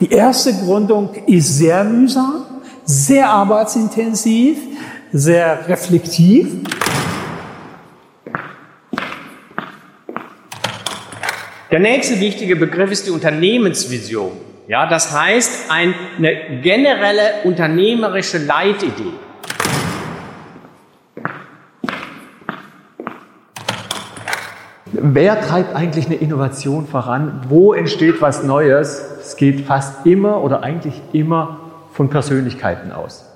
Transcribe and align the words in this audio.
Die 0.00 0.10
erste 0.10 0.54
Gründung 0.54 1.10
ist 1.26 1.58
sehr 1.58 1.84
mühsam, 1.84 2.46
sehr 2.86 3.28
arbeitsintensiv, 3.28 4.56
sehr 5.12 5.68
reflektiv. 5.68 6.48
Der 11.70 11.80
nächste 11.80 12.18
wichtige 12.18 12.56
Begriff 12.56 12.90
ist 12.90 13.06
die 13.06 13.10
Unternehmensvision. 13.10 14.32
Ja, 14.68 14.88
das 14.88 15.12
heißt 15.12 15.70
eine 15.70 15.92
generelle 16.62 17.42
unternehmerische 17.44 18.38
Leitidee. 18.38 19.12
Wer 24.92 25.40
treibt 25.42 25.74
eigentlich 25.74 26.06
eine 26.06 26.16
Innovation 26.16 26.86
voran? 26.86 27.42
Wo 27.48 27.74
entsteht 27.74 28.22
was 28.22 28.42
Neues? 28.44 29.09
Es 29.20 29.36
geht 29.36 29.66
fast 29.66 30.06
immer 30.06 30.42
oder 30.42 30.62
eigentlich 30.62 30.94
immer 31.12 31.58
von 31.92 32.08
Persönlichkeiten 32.08 32.90
aus. 32.90 33.26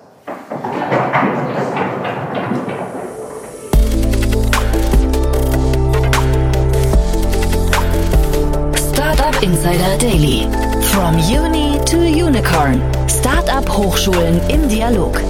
Startup 8.93 9.43
Insider 9.43 9.99
Daily. 10.01 10.49
From 10.81 11.17
Uni 11.17 11.79
to 11.85 11.99
Unicorn. 11.99 12.81
Startup 13.07 13.69
Hochschulen 13.69 14.41
im 14.49 14.67
Dialog. 14.69 15.21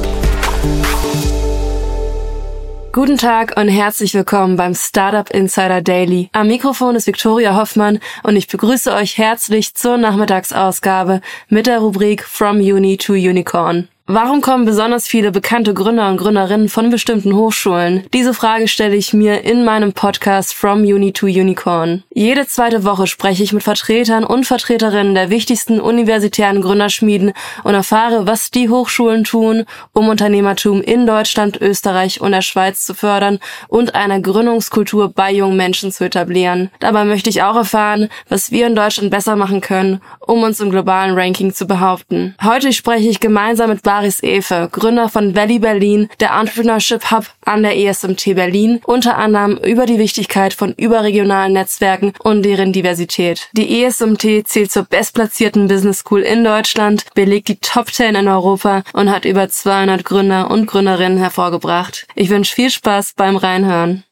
Guten 2.94 3.16
Tag 3.16 3.56
und 3.56 3.66
herzlich 3.66 4.14
willkommen 4.14 4.54
beim 4.54 4.72
Startup 4.72 5.28
Insider 5.30 5.82
Daily. 5.82 6.30
Am 6.30 6.46
Mikrofon 6.46 6.94
ist 6.94 7.08
Viktoria 7.08 7.56
Hoffmann 7.56 7.98
und 8.22 8.36
ich 8.36 8.46
begrüße 8.46 8.94
euch 8.94 9.18
herzlich 9.18 9.74
zur 9.74 9.96
Nachmittagsausgabe 9.96 11.20
mit 11.48 11.66
der 11.66 11.80
Rubrik 11.80 12.22
From 12.22 12.58
Uni 12.58 12.96
to 12.96 13.14
Unicorn. 13.14 13.88
Warum 14.06 14.42
kommen 14.42 14.66
besonders 14.66 15.06
viele 15.06 15.32
bekannte 15.32 15.72
Gründer 15.72 16.10
und 16.10 16.18
Gründerinnen 16.18 16.68
von 16.68 16.90
bestimmten 16.90 17.34
Hochschulen? 17.34 18.04
Diese 18.12 18.34
Frage 18.34 18.68
stelle 18.68 18.96
ich 18.96 19.14
mir 19.14 19.44
in 19.44 19.64
meinem 19.64 19.94
Podcast 19.94 20.52
From 20.52 20.80
Uni 20.80 21.14
to 21.14 21.24
Unicorn. 21.24 22.02
Jede 22.12 22.46
zweite 22.46 22.84
Woche 22.84 23.06
spreche 23.06 23.42
ich 23.42 23.54
mit 23.54 23.62
Vertretern 23.62 24.24
und 24.24 24.44
Vertreterinnen 24.44 25.14
der 25.14 25.30
wichtigsten 25.30 25.80
universitären 25.80 26.60
Gründerschmieden 26.60 27.32
und 27.62 27.72
erfahre, 27.72 28.26
was 28.26 28.50
die 28.50 28.68
Hochschulen 28.68 29.24
tun, 29.24 29.64
um 29.94 30.10
Unternehmertum 30.10 30.82
in 30.82 31.06
Deutschland, 31.06 31.58
Österreich 31.62 32.20
und 32.20 32.32
der 32.32 32.42
Schweiz 32.42 32.84
zu 32.84 32.92
fördern 32.92 33.38
und 33.68 33.94
eine 33.94 34.20
Gründungskultur 34.20 35.14
bei 35.14 35.32
jungen 35.32 35.56
Menschen 35.56 35.90
zu 35.92 36.04
etablieren. 36.04 36.70
Dabei 36.78 37.06
möchte 37.06 37.30
ich 37.30 37.42
auch 37.42 37.56
erfahren, 37.56 38.10
was 38.28 38.50
wir 38.50 38.66
in 38.66 38.76
Deutschland 38.76 39.10
besser 39.10 39.34
machen 39.34 39.62
können, 39.62 40.02
um 40.20 40.42
uns 40.42 40.60
im 40.60 40.68
globalen 40.68 41.18
Ranking 41.18 41.54
zu 41.54 41.66
behaupten. 41.66 42.34
Heute 42.44 42.74
spreche 42.74 43.08
ich 43.08 43.18
gemeinsam 43.18 43.70
mit 43.70 43.82
Baris 43.94 44.24
Efe, 44.24 44.68
Gründer 44.72 45.08
von 45.08 45.36
Valley 45.36 45.60
Berlin, 45.60 46.08
der 46.18 46.32
Entrepreneurship 46.32 47.12
Hub 47.12 47.26
an 47.44 47.62
der 47.62 47.78
ESMT 47.78 48.34
Berlin, 48.34 48.80
unter 48.86 49.16
anderem 49.18 49.56
über 49.58 49.86
die 49.86 50.00
Wichtigkeit 50.00 50.52
von 50.52 50.72
überregionalen 50.72 51.52
Netzwerken 51.52 52.12
und 52.18 52.42
deren 52.42 52.72
Diversität. 52.72 53.48
Die 53.52 53.84
ESMT 53.84 54.48
zählt 54.48 54.72
zur 54.72 54.82
bestplatzierten 54.82 55.68
Business 55.68 56.00
School 56.00 56.22
in 56.22 56.42
Deutschland, 56.42 57.04
belegt 57.14 57.46
die 57.46 57.58
Top 57.60 57.92
10 57.92 58.16
in 58.16 58.26
Europa 58.26 58.82
und 58.94 59.12
hat 59.12 59.24
über 59.24 59.48
200 59.48 60.04
Gründer 60.04 60.50
und 60.50 60.66
Gründerinnen 60.66 61.18
hervorgebracht. 61.18 62.08
Ich 62.16 62.30
wünsche 62.30 62.52
viel 62.52 62.70
Spaß 62.70 63.12
beim 63.16 63.36
Reinhören. 63.36 64.02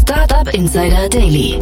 Startup 0.00 0.48
Insider 0.54 1.10
Daily. 1.10 1.60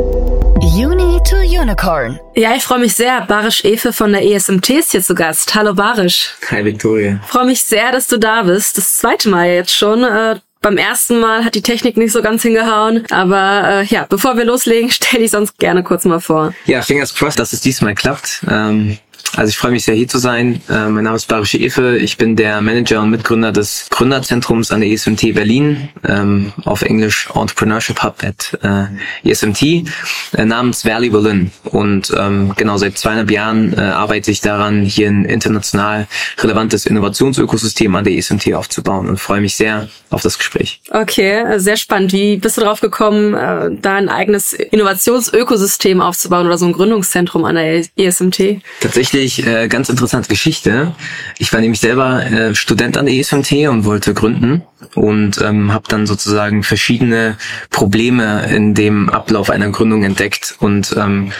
Uni 0.65 1.21
to 1.29 1.37
Unicorn. 1.37 2.19
Ja, 2.35 2.57
ich 2.57 2.63
freue 2.63 2.79
mich 2.79 2.95
sehr. 2.95 3.21
Barisch 3.21 3.65
Efe 3.65 3.93
von 3.93 4.13
der 4.13 4.25
ESMT 4.25 4.71
ist 4.71 4.93
hier 4.93 5.03
zu 5.03 5.15
Gast. 5.15 5.55
Hallo 5.55 5.75
Barisch. 5.75 6.31
Hi 6.51 6.65
Victoria. 6.65 7.21
Freue 7.27 7.45
mich 7.45 7.63
sehr, 7.63 7.93
dass 7.93 8.07
du 8.07 8.19
da 8.19 8.45
bist. 8.45 8.79
Das 8.79 8.97
zweite 8.97 9.29
Mal 9.29 9.51
jetzt 9.51 9.75
schon. 9.75 10.03
Äh, 10.05 10.37
beim 10.63 10.79
ersten 10.79 11.21
Mal 11.21 11.45
hat 11.45 11.55
die 11.55 11.61
Technik 11.61 11.99
nicht 11.99 12.13
so 12.13 12.23
ganz 12.23 12.41
hingehauen. 12.41 13.05
Aber 13.11 13.83
äh, 13.83 13.85
ja, 13.85 14.07
bevor 14.09 14.39
wir 14.39 14.47
loslegen, 14.47 14.91
stelle 14.91 15.25
ich 15.25 15.33
sonst 15.33 15.59
gerne 15.59 15.83
kurz 15.83 16.07
mal 16.07 16.21
vor. 16.21 16.55
Ja, 16.65 16.81
fingers 16.81 17.15
crossed, 17.15 17.39
dass 17.39 17.53
es 17.53 17.61
diesmal 17.61 17.95
klappt. 17.95 18.41
Ähm, 18.51 18.97
also 19.37 19.49
ich 19.49 19.59
freue 19.59 19.73
mich 19.73 19.85
sehr 19.85 19.97
hier 19.97 20.07
zu 20.07 20.19
sein. 20.19 20.61
Äh, 20.69 20.89
mein 20.89 21.05
Name 21.05 21.17
ist 21.17 21.27
Barische 21.27 21.59
Efe. 21.59 21.97
Ich 21.99 22.17
bin 22.17 22.37
der 22.37 22.61
Manager 22.61 23.03
und 23.03 23.11
Mitgründer 23.11 23.51
des 23.51 23.89
Gründerzentrums 23.91 24.71
an 24.71 24.81
der 24.81 24.91
ESMT 24.91 25.35
Berlin, 25.35 25.89
ähm, 26.07 26.53
auf 26.65 26.83
Englisch 26.83 27.29
Entrepreneurship 27.35 28.03
Hub 28.03 28.23
at 28.23 28.57
äh, 28.63 29.29
ESMT, 29.29 29.63
äh, 29.63 30.45
namens 30.45 30.85
Valley 30.85 31.11
Berlin. 31.11 31.51
Und 31.65 32.13
ähm, 32.17 32.53
genau 32.57 32.77
seit 32.77 32.97
zweieinhalb 32.97 33.31
Jahren 33.31 33.73
äh, 33.77 33.81
arbeite 33.81 34.31
ich 34.31 34.41
daran, 34.41 34.83
hier 34.83 35.09
ein 35.09 35.25
international 35.25 36.07
relevantes 36.39 36.87
Innovationsökosystem 36.87 37.95
an 37.97 38.05
der 38.05 38.15
ESMT 38.17 38.55
aufzubauen 38.55 39.09
und 39.09 39.19
freue 39.19 39.41
mich 39.41 39.57
sehr 39.57 39.89
auf 40.11 40.23
das 40.23 40.39
Gespräch. 40.39 40.81
Okay, 40.91 41.59
sehr 41.59 41.77
spannend. 41.77 42.13
Wie 42.13 42.37
bist 42.37 42.57
du 42.57 42.61
drauf 42.61 42.81
gekommen, 42.81 43.35
äh, 43.35 43.71
da 43.83 43.97
ein 43.97 44.09
eigenes 44.09 44.53
Innovationsökosystem 44.53 46.01
aufzubauen 46.01 46.47
oder 46.47 46.57
so 46.57 46.67
ein 46.67 46.73
Gründungszentrum 46.73 47.45
an 47.45 47.57
der 47.57 47.85
ESMT? 47.97 48.61
Tatsächlich 48.81 49.14
äh, 49.15 49.69
ganz 49.69 49.89
interessante 49.89 50.29
Geschichte. 50.29 50.93
Ich 51.39 51.53
war 51.53 51.61
nämlich 51.61 51.81
selber 51.81 52.25
äh, 52.25 52.55
Student 52.55 52.97
an 52.97 53.07
der 53.07 53.15
ESMT 53.15 53.69
und 53.69 53.85
wollte 53.85 54.13
gründen 54.13 54.63
und 54.95 55.41
ähm, 55.41 55.73
habe 55.73 55.85
dann 55.89 56.07
sozusagen 56.07 56.65
verschiedene 56.65 57.37
Probleme 57.71 58.47
in 58.53 58.75
dem 58.75 59.09
Ablauf 59.09 59.51
einer 59.51 59.71
Gründung 59.71 60.03
entdeckt 60.03 60.57
und 60.59 60.97
ähm, 60.99 61.31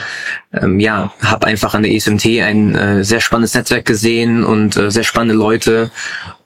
ähm, 0.53 0.79
ja, 0.79 1.13
habe 1.21 1.47
einfach 1.47 1.75
an 1.75 1.83
der 1.83 1.93
ESMT 1.93 2.27
ein 2.43 2.75
äh, 2.77 3.05
sehr 3.05 3.21
spannendes 3.21 3.55
Netzwerk 3.55 3.85
gesehen 3.85 4.45
und 4.45 4.77
äh, 4.77 4.91
sehr 4.91 5.05
spannende 5.05 5.35
Leute 5.35 5.91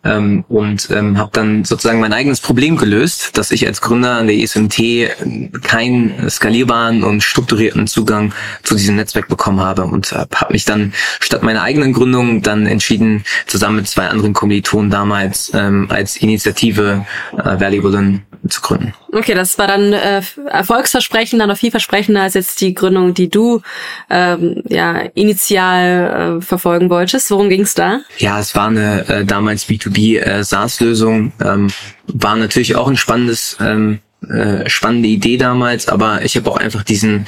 ähm, 0.05 0.45
und 0.49 0.89
ähm, 0.91 1.19
habe 1.19 1.31
dann 1.33 1.65
sozusagen 1.65 2.01
mein 2.01 2.13
eigenes 2.13 2.41
Problem 2.41 2.77
gelöst, 2.77 3.37
dass 3.39 3.51
ich 3.51 3.67
als 3.67 3.81
Gründer 3.81 4.13
an 4.13 4.27
der 4.27 4.37
ESMT 4.37 5.63
keinen 5.63 6.31
skalierbaren 6.31 7.03
und 7.03 7.23
strukturierten 7.23 7.87
Zugang 7.87 8.33
zu 8.63 8.75
diesem 8.75 8.97
Netzwerk 8.97 9.29
bekommen 9.29 9.61
habe 9.61 9.85
und 9.85 10.13
äh, 10.13 10.27
habe 10.35 10.53
mich 10.53 10.65
dann 10.65 10.93
statt 11.21 11.43
meiner 11.43 11.63
eigenen 11.63 11.93
Gründung 11.93 12.43
dann 12.43 12.67
entschieden, 12.67 13.25
zusammen 13.47 13.77
mit 13.77 13.89
zwei 13.89 14.09
anderen 14.09 14.35
Kommilitonen 14.35 14.91
damals 14.91 15.53
ähm, 15.55 15.87
als 15.91 16.17
Initiative 16.17 17.07
äh, 17.33 17.61
Valley 17.61 17.81
Berlin 17.81 18.23
zu 18.49 18.61
gründen. 18.61 18.95
Okay, 19.13 19.35
das 19.35 19.59
war 19.59 19.67
dann 19.67 19.93
äh, 19.93 20.23
erfolgsversprechender, 20.47 21.47
noch 21.47 21.57
vielversprechender 21.57 22.23
als 22.23 22.35
jetzt 22.35 22.61
die 22.61 22.75
Gründung, 22.75 23.15
die 23.15 23.29
du 23.29 23.63
ähm, 24.11 24.63
ja 24.69 25.01
initial 25.15 26.39
äh, 26.39 26.43
verfolgen 26.43 26.91
wolltest. 26.91 27.31
Worum 27.31 27.49
ging's 27.49 27.75
da? 27.75 28.01
Ja, 28.19 28.39
es 28.39 28.55
war 28.55 28.69
eine 28.69 29.09
äh, 29.09 29.25
damals 29.25 29.67
B2B 29.67 29.98
äh, 29.99 30.45
SaaS-Lösung. 30.45 31.33
Ähm, 31.45 31.69
war 32.07 32.37
natürlich 32.37 32.77
auch 32.77 32.89
ein 32.89 32.97
spannendes 32.97 33.57
ähm, 33.61 34.01
äh, 34.27 34.69
spannende 34.69 35.09
Idee 35.09 35.37
damals, 35.37 35.89
aber 35.89 36.25
ich 36.25 36.37
habe 36.37 36.51
auch 36.51 36.57
einfach 36.57 36.83
diesen 36.83 37.27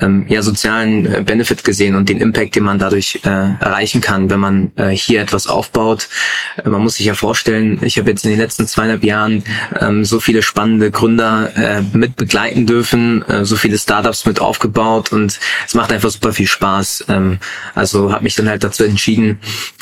ähm, 0.00 0.26
ja 0.28 0.42
sozialen 0.42 1.06
äh, 1.06 1.22
Benefit 1.22 1.62
gesehen 1.62 1.94
und 1.94 2.08
den 2.08 2.20
Impact, 2.20 2.56
den 2.56 2.64
man 2.64 2.80
dadurch 2.80 3.20
äh, 3.24 3.28
erreichen 3.28 4.00
kann, 4.00 4.28
wenn 4.28 4.40
man 4.40 4.72
äh, 4.74 4.88
hier 4.88 5.20
etwas 5.20 5.46
aufbaut. 5.46 6.08
Äh, 6.56 6.68
man 6.68 6.82
muss 6.82 6.96
sich 6.96 7.06
ja 7.06 7.14
vorstellen, 7.14 7.78
ich 7.82 7.96
habe 7.96 8.10
jetzt 8.10 8.24
in 8.24 8.30
den 8.30 8.40
letzten 8.40 8.66
zweieinhalb 8.66 9.04
Jahren 9.04 9.44
ähm, 9.80 10.04
so 10.04 10.18
viele 10.18 10.42
spannende 10.42 10.90
Gründer 10.90 11.56
äh, 11.56 11.82
mit 11.92 12.16
begleiten 12.16 12.66
dürfen, 12.66 13.22
äh, 13.28 13.44
so 13.44 13.54
viele 13.54 13.78
Startups 13.78 14.26
mit 14.26 14.40
aufgebaut 14.40 15.12
und 15.12 15.38
es 15.64 15.74
macht 15.74 15.92
einfach 15.92 16.10
super 16.10 16.32
viel 16.32 16.48
Spaß. 16.48 17.04
Ähm, 17.08 17.38
also 17.76 18.12
habe 18.12 18.24
mich 18.24 18.34
dann 18.34 18.48
halt 18.48 18.64
dazu 18.64 18.82
entschieden, 18.82 19.38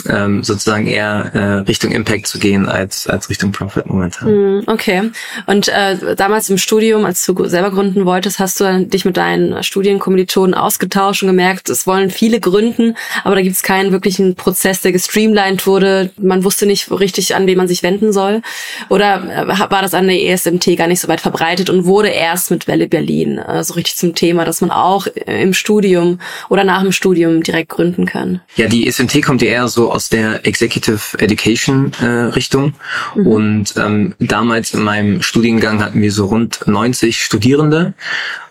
ähm, 0.07 0.45
sozusagen 0.45 0.87
eher 0.87 1.31
äh, 1.33 1.39
Richtung 1.61 1.91
Impact 1.93 2.27
zu 2.27 2.39
gehen 2.39 2.69
als 2.69 3.07
als 3.07 3.31
Richtung 3.31 3.51
Profit 3.51 3.87
momentan. 3.87 4.63
Okay. 4.67 5.11
Und 5.47 5.69
äh, 5.69 6.15
damals 6.17 6.50
im 6.51 6.59
Studium, 6.59 7.05
als 7.05 7.25
du 7.25 7.47
selber 7.47 7.71
gründen 7.71 8.05
wolltest, 8.05 8.39
hast 8.39 8.61
du 8.61 8.87
dich 8.87 9.05
mit 9.05 9.17
deinen 9.17 9.63
Studienkommilitonen 9.63 10.55
ausgetauscht 10.55 11.23
und 11.23 11.29
gemerkt, 11.29 11.69
es 11.69 11.87
wollen 11.87 12.11
viele 12.11 12.41
gründen, 12.41 12.97
aber 13.25 13.35
da 13.35 13.43
gibt 13.43 13.57
es 13.57 13.63
keinen 13.63 13.93
wirklichen 13.93 14.35
Prozess, 14.35 14.81
der 14.81 14.93
gestreamlined 14.93 15.67
wurde. 15.67 16.11
Man 16.17 16.45
wusste 16.45 16.67
nicht 16.67 16.91
richtig, 16.91 17.35
an 17.35 17.47
wen 17.47 17.59
man 17.59 17.69
sich 17.69 17.83
wenden 17.83 18.13
soll. 18.13 18.43
Oder 18.89 19.47
äh, 19.47 19.71
war 19.71 19.83
das 19.83 19.95
an 19.95 20.07
der 20.07 20.23
ESMT 20.23 20.77
gar 20.77 20.87
nicht 20.87 21.01
so 21.01 21.09
weit 21.09 21.21
verbreitet 21.21 21.71
und 21.71 21.85
wurde 21.85 22.09
erst 22.09 22.51
mit 22.51 22.67
Welle 22.67 22.89
Berlin 22.89 23.39
äh, 23.39 23.63
so 23.65 23.75
richtig 23.75 23.97
zum 23.97 24.15
Thema, 24.15 24.45
dass 24.45 24.61
man 24.61 24.71
auch 24.71 25.07
im 25.07 25.55
Studium 25.55 26.21
oder 26.49 26.65
nach 26.65 26.83
dem 26.83 26.93
Studium 26.93 27.43
direkt 27.43 27.69
gründen 27.69 28.07
kann? 28.07 28.41
Ja, 28.57 28.67
die 28.67 28.87
ESMT 28.87 29.23
kommt 29.23 29.43
ja 29.43 29.49
eher 29.49 29.69
so 29.69 29.93
aus 29.93 30.09
der 30.09 30.47
Executive 30.47 31.19
Education 31.19 31.93
äh, 32.01 32.07
Richtung. 32.07 32.75
Mhm. 33.15 33.27
Und 33.27 33.75
ähm, 33.77 34.15
damals 34.19 34.75
in 34.75 34.83
meinem 34.83 35.23
Studiengang 35.23 35.83
hatten 35.83 36.01
wir 36.01 36.13
so 36.13 36.27
rund 36.27 36.40
90 36.67 37.23
Studierende 37.23 37.95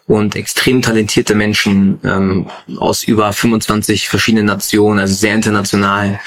und 0.09 0.35
extrem 0.35 0.81
talentierte 0.81 1.35
Menschen 1.35 1.99
ähm, 2.03 2.47
aus 2.79 3.03
über 3.03 3.31
25 3.31 4.09
verschiedenen 4.09 4.47
Nationen, 4.47 4.97
also 4.97 5.13
sehr 5.13 5.35
international. 5.35 6.19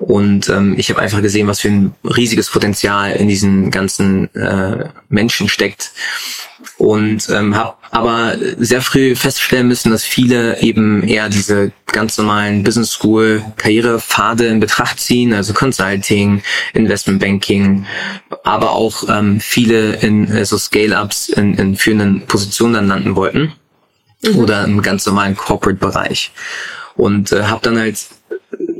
Und 0.00 0.48
ähm, 0.48 0.74
ich 0.76 0.90
habe 0.90 1.00
einfach 1.00 1.22
gesehen, 1.22 1.46
was 1.46 1.60
für 1.60 1.68
ein 1.68 1.94
riesiges 2.02 2.50
Potenzial 2.50 3.12
in 3.12 3.28
diesen 3.28 3.70
ganzen 3.70 4.34
äh, 4.34 4.88
Menschen 5.08 5.48
steckt. 5.48 5.92
Und 6.78 7.28
ähm, 7.30 7.54
habe 7.54 7.74
aber 7.92 8.36
sehr 8.58 8.80
früh 8.80 9.14
feststellen 9.14 9.68
müssen, 9.68 9.92
dass 9.92 10.02
viele 10.02 10.60
eben 10.60 11.02
eher 11.02 11.28
diese 11.28 11.70
ganz 11.86 12.16
normalen 12.16 12.62
Business 12.62 12.90
School 12.90 13.44
Karrierepfade 13.58 14.46
in 14.46 14.60
Betracht 14.60 14.98
ziehen, 14.98 15.34
also 15.34 15.52
Consulting, 15.52 16.42
Investment 16.72 17.20
Banking, 17.20 17.84
aber 18.44 18.72
auch 18.72 19.04
ähm, 19.08 19.40
viele 19.40 19.96
in 19.96 20.26
äh, 20.28 20.46
so 20.46 20.56
Scale-ups 20.56 21.28
in, 21.28 21.54
in 21.54 21.76
führenden 21.76 22.22
Positionen 22.26 22.74
dann 22.74 22.88
landen 22.88 23.11
wollten 23.16 23.52
mhm. 24.22 24.36
oder 24.36 24.64
im 24.64 24.82
ganz 24.82 25.06
normalen 25.06 25.36
Corporate-Bereich. 25.36 26.32
Und 26.96 27.32
äh, 27.32 27.44
habe 27.44 27.62
dann 27.62 27.78
halt 27.78 27.98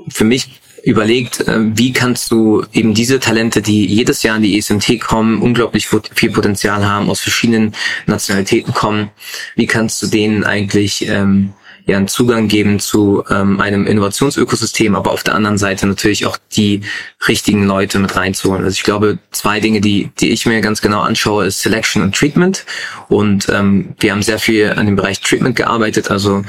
für 0.08 0.24
mich 0.24 0.60
überlegt, 0.82 1.40
äh, 1.46 1.76
wie 1.76 1.92
kannst 1.92 2.30
du 2.30 2.64
eben 2.72 2.94
diese 2.94 3.20
Talente, 3.20 3.62
die 3.62 3.86
jedes 3.86 4.22
Jahr 4.22 4.36
in 4.36 4.42
die 4.42 4.58
ESMT 4.58 5.00
kommen, 5.00 5.40
unglaublich 5.40 5.88
viel 5.88 6.30
Potenzial 6.30 6.84
haben, 6.84 7.08
aus 7.08 7.20
verschiedenen 7.20 7.74
Nationalitäten 8.06 8.74
kommen, 8.74 9.10
wie 9.54 9.66
kannst 9.66 10.02
du 10.02 10.08
denen 10.08 10.44
eigentlich 10.44 11.06
ähm, 11.08 11.52
ja 11.86 11.96
einen 11.96 12.08
Zugang 12.08 12.48
geben 12.48 12.78
zu 12.78 13.24
ähm, 13.28 13.60
einem 13.60 13.86
Innovationsökosystem, 13.86 14.94
aber 14.94 15.10
auf 15.10 15.22
der 15.22 15.34
anderen 15.34 15.58
Seite 15.58 15.86
natürlich 15.86 16.26
auch 16.26 16.38
die 16.52 16.82
richtigen 17.26 17.66
Leute 17.66 17.98
mit 17.98 18.14
reinzuholen. 18.14 18.64
Also 18.64 18.74
ich 18.74 18.84
glaube, 18.84 19.18
zwei 19.30 19.60
Dinge, 19.60 19.80
die, 19.80 20.10
die 20.20 20.30
ich 20.30 20.46
mir 20.46 20.60
ganz 20.60 20.80
genau 20.80 21.00
anschaue, 21.00 21.46
ist 21.46 21.60
Selection 21.60 22.02
und 22.02 22.14
Treatment. 22.14 22.64
Und 23.08 23.48
ähm, 23.48 23.94
wir 23.98 24.12
haben 24.12 24.22
sehr 24.22 24.38
viel 24.38 24.72
an 24.76 24.86
dem 24.86 24.96
Bereich 24.96 25.20
Treatment 25.20 25.56
gearbeitet, 25.56 26.10
also 26.10 26.44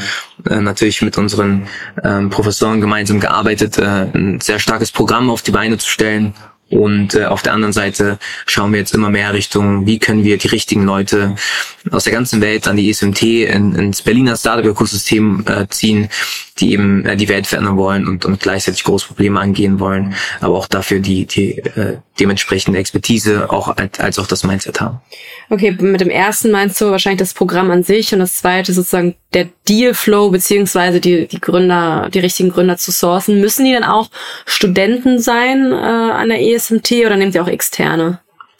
äh, 0.50 0.62
natürlich 0.62 1.02
mit 1.02 1.18
unseren 1.18 1.68
ähm, 2.04 2.30
Professoren 2.30 2.82
gemeinsam 2.82 3.20
gearbeitet, 3.20 3.78
äh, 3.78 4.08
ein 4.14 4.40
sehr 4.42 4.60
starkes 4.60 4.92
Programm 4.92 5.30
auf 5.30 5.42
die 5.42 5.52
Beine 5.52 5.78
zu 5.78 5.90
stellen 5.90 6.34
und 6.74 7.14
äh, 7.14 7.26
auf 7.26 7.44
der 7.44 7.54
anderen 7.54 7.74
Seite 7.74 8.18
schauen 8.48 8.72
wir 8.72 8.80
jetzt 8.80 8.96
immer 8.96 9.10
mehr 9.10 9.34
Richtung, 9.34 9.86
wie 9.86 10.00
können 10.00 10.24
wir 10.24 10.38
die 10.38 10.48
richtigen 10.48 10.84
Leute 10.86 11.36
aus 11.92 12.06
der 12.06 12.14
ganzen 12.14 12.42
Welt 12.42 12.68
an 12.68 12.78
die 12.78 12.90
ESMT 12.90 13.22
in, 13.22 13.76
ins 13.76 14.02
Berliner 14.02 14.36
Startup-Ökosystem 14.36 15.46
äh, 15.48 15.68
ziehen, 15.70 16.10
die 16.60 16.72
eben 16.72 17.06
äh, 17.06 17.16
die 17.16 17.30
Welt 17.30 17.46
verändern 17.46 17.78
wollen 17.78 18.08
und, 18.08 18.26
und 18.26 18.40
gleichzeitig 18.40 18.84
große 18.84 19.08
Probleme 19.08 19.40
angehen 19.40 19.80
wollen, 19.80 20.16
aber 20.40 20.58
auch 20.58 20.68
dafür 20.68 21.00
die, 21.00 21.26
die 21.26 21.60
äh, 21.60 21.98
dementsprechende 22.20 22.80
Expertise 22.80 23.50
auch 23.50 23.76
als, 23.98 24.20
auch 24.20 24.28
das 24.28 24.44
Mindset 24.44 24.82
haben. 24.82 25.02
Okay, 25.50 25.76
mit 25.80 26.02
dem 26.02 26.10
ersten 26.10 26.52
meinst 26.52 26.80
du 26.80 26.92
wahrscheinlich 26.92 27.20
das 27.20 27.34
Programm 27.34 27.72
an 27.72 27.84
sich 27.84 28.14
und 28.14 28.20
das 28.20 28.36
zweite 28.36 28.74
sozusagen 28.74 29.16
der 29.34 29.50
Dealflow 29.68 30.30
beziehungsweise 30.30 31.00
die, 31.00 31.28
die 31.28 31.42
Gründer, 31.42 32.10
die 32.14 32.20
richtigen 32.20 32.50
Gründer 32.50 32.78
zu 32.78 32.92
sourcen. 32.92 33.42
Müssen 33.42 33.66
die 33.66 33.74
dann 33.74 33.84
auch 33.84 34.10
Studenten 34.46 35.20
sein 35.20 35.72
äh, 35.72 35.76
an 35.76 36.30
der 36.30 36.42
ESMT 36.42 36.92
oder 37.06 37.18
nehmt 37.18 37.36
ihr 37.36 37.44
auch 37.44 37.48
externe? 37.48 38.20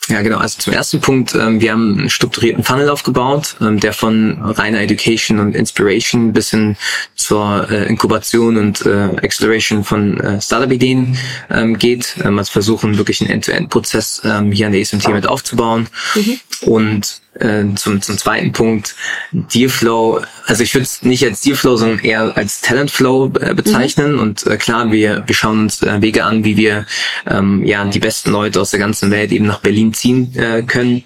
Ja, 0.10 0.22
genau. 0.22 0.38
Also 0.38 0.60
zum 0.60 0.74
ersten 0.74 1.00
Punkt, 1.00 1.34
ähm, 1.34 1.62
wir 1.62 1.72
haben 1.72 1.98
einen 1.98 2.10
strukturierten 2.10 2.64
Funnel 2.64 2.90
aufgebaut, 2.90 3.56
ähm, 3.62 3.80
der 3.80 3.94
von 3.94 4.38
reiner 4.42 4.82
Education 4.82 5.40
und 5.40 5.56
Inspiration 5.56 6.34
bis 6.34 6.50
hin 6.50 6.76
zur 7.16 7.70
äh, 7.72 7.88
Inkubation 7.88 8.58
und 8.58 8.86
äh, 8.86 9.10
Acceleration 9.24 9.86
von 9.86 10.20
äh, 10.20 10.42
Startup-Ideen 10.42 11.18
ähm, 11.50 11.78
geht. 11.78 12.18
Ähm, 12.22 12.38
also 12.38 12.52
versuchen 12.52 12.98
wirklich 12.98 13.22
einen 13.22 13.30
End-to-End-Prozess 13.30 14.22
ähm, 14.26 14.52
hier 14.52 14.66
an 14.66 14.74
der 14.74 14.82
ESMT 14.82 15.08
mit 15.08 15.28
aufzubauen. 15.28 15.88
Mhm. 16.16 16.40
Und 16.62 17.22
äh, 17.40 17.64
zum, 17.76 18.02
zum 18.02 18.18
zweiten 18.18 18.52
Punkt, 18.52 18.96
Dealflow, 19.32 20.22
also 20.46 20.64
ich 20.64 20.74
würde 20.74 20.84
es 20.84 21.02
nicht 21.02 21.24
als 21.24 21.42
Dealflow, 21.42 21.78
sondern 21.78 22.00
eher 22.00 22.36
als 22.38 22.62
Talentflow 22.62 23.32
äh, 23.40 23.54
bezeichnen. 23.54 24.14
Mhm. 24.14 24.20
Und 24.20 24.48
äh, 24.48 24.58
klar, 24.58 24.92
wir, 24.92 25.24
wir 25.26 25.36
schauen 25.36 25.62
uns 25.62 25.82
äh, 25.82 26.02
Wege 26.02 26.26
an, 26.26 26.44
wie 26.44 26.58
wir 26.58 26.86
ähm, 27.26 27.66
ja 27.66 27.84
die 27.86 28.00
besten 28.00 28.32
Leute 28.32 28.62
aus 28.62 28.72
der 28.72 28.80
ganzen 28.80 29.12
Welt 29.12 29.32
eben 29.32 29.46
nach 29.46 29.60
Berlin 29.60 29.93
ziehen 29.94 30.36
äh, 30.36 30.64
können. 30.64 31.04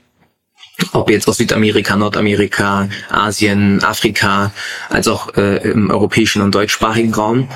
Ob 0.92 1.10
jetzt 1.10 1.28
aus 1.28 1.38
Südamerika, 1.38 1.96
Nordamerika, 1.96 2.88
Asien, 3.10 3.84
Afrika, 3.84 4.52
als 4.90 5.08
auch 5.08 5.36
äh, 5.36 5.58
im 5.70 5.90
europäischen 5.90 6.42
und 6.44 6.54
deutschsprachigen 6.54 7.14
Raum 7.14 7.50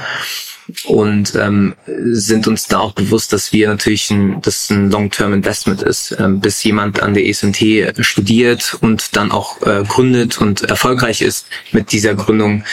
und 0.85 1.35
ähm, 1.35 1.75
sind 1.85 2.47
uns 2.47 2.67
da 2.67 2.79
auch 2.79 2.93
bewusst, 2.93 3.33
dass 3.33 3.53
wir 3.53 3.67
natürlich 3.67 4.09
ein, 4.11 4.41
dass 4.41 4.69
ein 4.69 4.89
Long-Term 4.89 5.33
Investment 5.33 5.81
ist, 5.81 6.15
ähm, 6.19 6.39
bis 6.39 6.63
jemand 6.63 7.01
an 7.01 7.13
der 7.13 7.25
ESMT 7.25 8.05
studiert 8.05 8.77
und 8.81 9.15
dann 9.15 9.31
auch 9.31 9.61
äh, 9.61 9.83
gründet 9.87 10.39
und 10.39 10.63
erfolgreich 10.63 11.21
ist 11.21 11.47
mit 11.71 11.91
dieser 11.91 12.15
Gründung. 12.15 12.63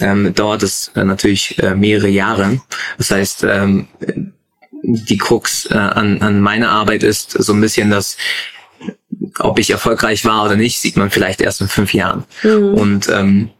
Ähm, 0.00 0.32
dauert 0.34 0.62
es 0.62 0.92
äh, 0.94 1.04
natürlich 1.04 1.58
äh, 1.58 1.74
mehrere 1.74 2.08
Jahre. 2.08 2.60
Das 2.96 3.10
heißt, 3.10 3.44
ähm, 3.44 3.88
die 4.82 5.18
Krux 5.18 5.66
äh, 5.66 5.74
an, 5.74 6.22
an 6.22 6.40
meiner 6.40 6.70
Arbeit 6.70 7.02
ist 7.02 7.32
so 7.32 7.52
ein 7.52 7.60
bisschen, 7.60 7.90
dass 7.90 8.16
ob 9.38 9.58
ich 9.58 9.70
erfolgreich 9.70 10.24
war 10.24 10.44
oder 10.44 10.56
nicht, 10.56 10.78
sieht 10.78 10.96
man 10.96 11.10
vielleicht 11.10 11.40
erst 11.40 11.60
in 11.60 11.68
fünf 11.68 11.92
Jahren. 11.92 12.24
Mhm. 12.42 12.74
Und 12.74 13.08
ähm, 13.08 13.50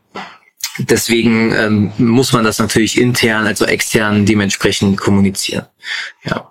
Deswegen 0.78 1.52
ähm, 1.52 1.92
muss 1.98 2.32
man 2.32 2.44
das 2.44 2.58
natürlich 2.58 2.98
intern, 2.98 3.46
also 3.46 3.66
extern 3.66 4.24
dementsprechend 4.24 4.98
kommunizieren. 4.98 5.66
Ja. 6.24 6.50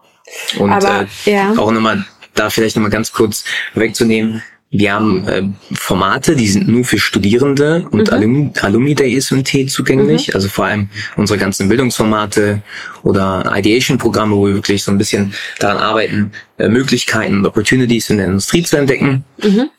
Und 0.57 0.71
Aber, 0.71 1.07
äh, 1.25 1.31
ja. 1.31 1.54
auch 1.57 1.71
nochmal, 1.71 2.06
da 2.36 2.50
vielleicht 2.50 2.75
nochmal 2.75 2.92
ganz 2.92 3.12
kurz 3.12 3.44
wegzunehmen, 3.74 4.44
wir 4.71 4.94
haben 4.94 5.27
äh, 5.27 5.44
Formate, 5.74 6.36
die 6.36 6.48
sind 6.48 6.68
nur 6.68 6.83
für 6.83 7.00
Studierende 7.00 7.88
und 7.89 8.07
mhm. 8.07 8.13
Alumni, 8.13 8.51
Alumni 8.62 8.95
der 8.95 9.07
ESMT 9.07 9.69
zugänglich. 9.69 10.27
Mhm. 10.27 10.36
Also 10.36 10.48
vor 10.48 10.66
allem 10.66 10.89
unsere 11.16 11.39
ganzen 11.39 11.69
Bildungsformate 11.69 12.62
oder 13.01 13.51
Ideation-Programme, 13.56 14.36
wo 14.36 14.45
wir 14.45 14.54
wirklich 14.54 14.83
so 14.83 14.92
ein 14.92 15.00
bisschen 15.00 15.33
daran 15.57 15.77
arbeiten, 15.77 16.31
äh, 16.60 16.69
Möglichkeiten 16.69 17.39
und 17.39 17.45
Opportunities 17.48 18.12
in 18.12 18.18
der 18.18 18.27
Industrie 18.27 18.62
zu 18.62 18.77
entdecken. 18.77 19.24
Mhm. 19.42 19.69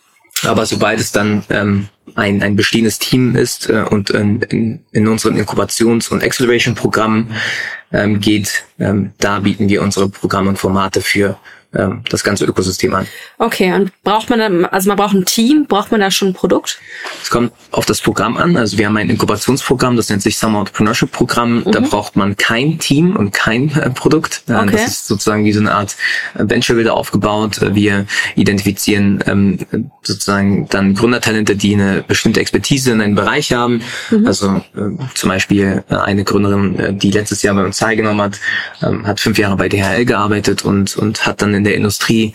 Aber 0.43 0.67
sobald 0.67 0.99
es 0.99 1.13
dann 1.13 1.45
ähm, 1.51 1.89
ein, 2.17 2.43
ein 2.43 2.57
bestehendes 2.57 2.99
Team 2.99 3.37
ist 3.37 3.69
äh, 3.69 3.85
und 3.89 4.11
in, 4.11 4.43
in, 4.43 4.85
in 4.91 5.07
unseren 5.07 5.37
Inkubations- 5.37 6.11
und 6.11 6.25
Acceleration-Programmen 6.25 7.31
ähm, 7.93 8.21
geht, 8.21 8.65
ähm, 8.81 9.13
da 9.19 9.39
bieten 9.39 9.69
wir 9.69 9.83
unsere 9.83 10.09
Programme 10.09 10.49
und 10.49 10.59
Formate 10.59 11.01
für 11.01 11.39
ähm, 11.75 12.03
das 12.09 12.25
ganze 12.25 12.45
Ökosystem 12.45 12.95
an. 12.95 13.07
Okay, 13.39 13.73
und 13.73 13.93
braucht 14.03 14.29
man 14.29 14.39
da, 14.39 14.69
also 14.69 14.89
man 14.89 14.97
braucht 14.97 15.15
ein 15.15 15.25
Team, 15.25 15.67
braucht 15.69 15.93
man 15.93 16.01
da 16.01 16.11
schon 16.11 16.29
ein 16.29 16.35
Produkt? 16.35 16.79
Es 17.23 17.31
kommt 17.31 17.53
auf 17.71 17.87
das 17.87 18.01
Programm 18.01 18.37
an. 18.37 18.57
Also 18.57 18.77
wir 18.77 18.87
haben 18.87 18.97
ein 18.97 19.09
Inkubationsprogramm, 19.09 19.97
das 19.97 20.09
nennt 20.09 20.23
sich 20.23 20.37
Summer 20.37 20.61
Entrepreneurship 20.61 21.13
Programm. 21.13 21.61
Mhm. 21.61 21.71
Da 21.71 21.81
braucht 21.81 22.17
man 22.17 22.37
kein 22.37 22.79
Team 22.79 23.15
und 23.15 23.33
kein 23.33 23.71
äh, 23.77 23.91
Produkt. 23.91 24.43
Äh, 24.49 24.55
okay. 24.55 24.71
Das 24.73 24.87
ist 24.87 25.07
sozusagen 25.07 25.45
wie 25.45 25.53
so 25.53 25.61
eine 25.61 25.73
Art 25.73 25.97
äh, 26.35 26.43
Venture 26.49 26.77
wieder 26.77 26.95
aufgebaut. 26.95 27.63
Äh, 27.63 27.75
wir 27.75 28.07
identifizieren 28.35 29.23
ähm, 29.27 29.59
sozusagen 30.03 30.69
dann 30.71 30.95
Gründertalente, 30.95 31.55
die 31.55 31.75
eine 31.75 32.03
bestimmte 32.07 32.41
Expertise 32.41 32.91
in 32.91 33.01
einem 33.01 33.15
Bereich 33.15 33.53
haben. 33.53 33.83
Mhm. 34.11 34.27
Also 34.27 34.57
äh, 34.75 34.97
zum 35.15 35.29
Beispiel 35.29 35.85
äh, 35.89 35.95
eine 35.95 36.25
Gründerin, 36.25 36.99
die 36.99 37.13
letztes 37.13 37.43
Jahr 37.43 37.55
bei 37.55 37.65
uns 37.65 37.79
teilgenommen 37.79 38.23
hat, 38.23 38.41
ähm, 38.83 39.07
hat 39.07 39.21
fünf 39.21 39.39
Jahre 39.39 39.57
bei 39.57 39.69
DHL 39.69 40.05
gearbeitet 40.05 40.65
und, 40.65 40.97
und 40.97 41.27
hat 41.27 41.43
dann 41.43 41.60
in 41.61 41.65
der 41.65 41.75
Industrie, 41.75 42.33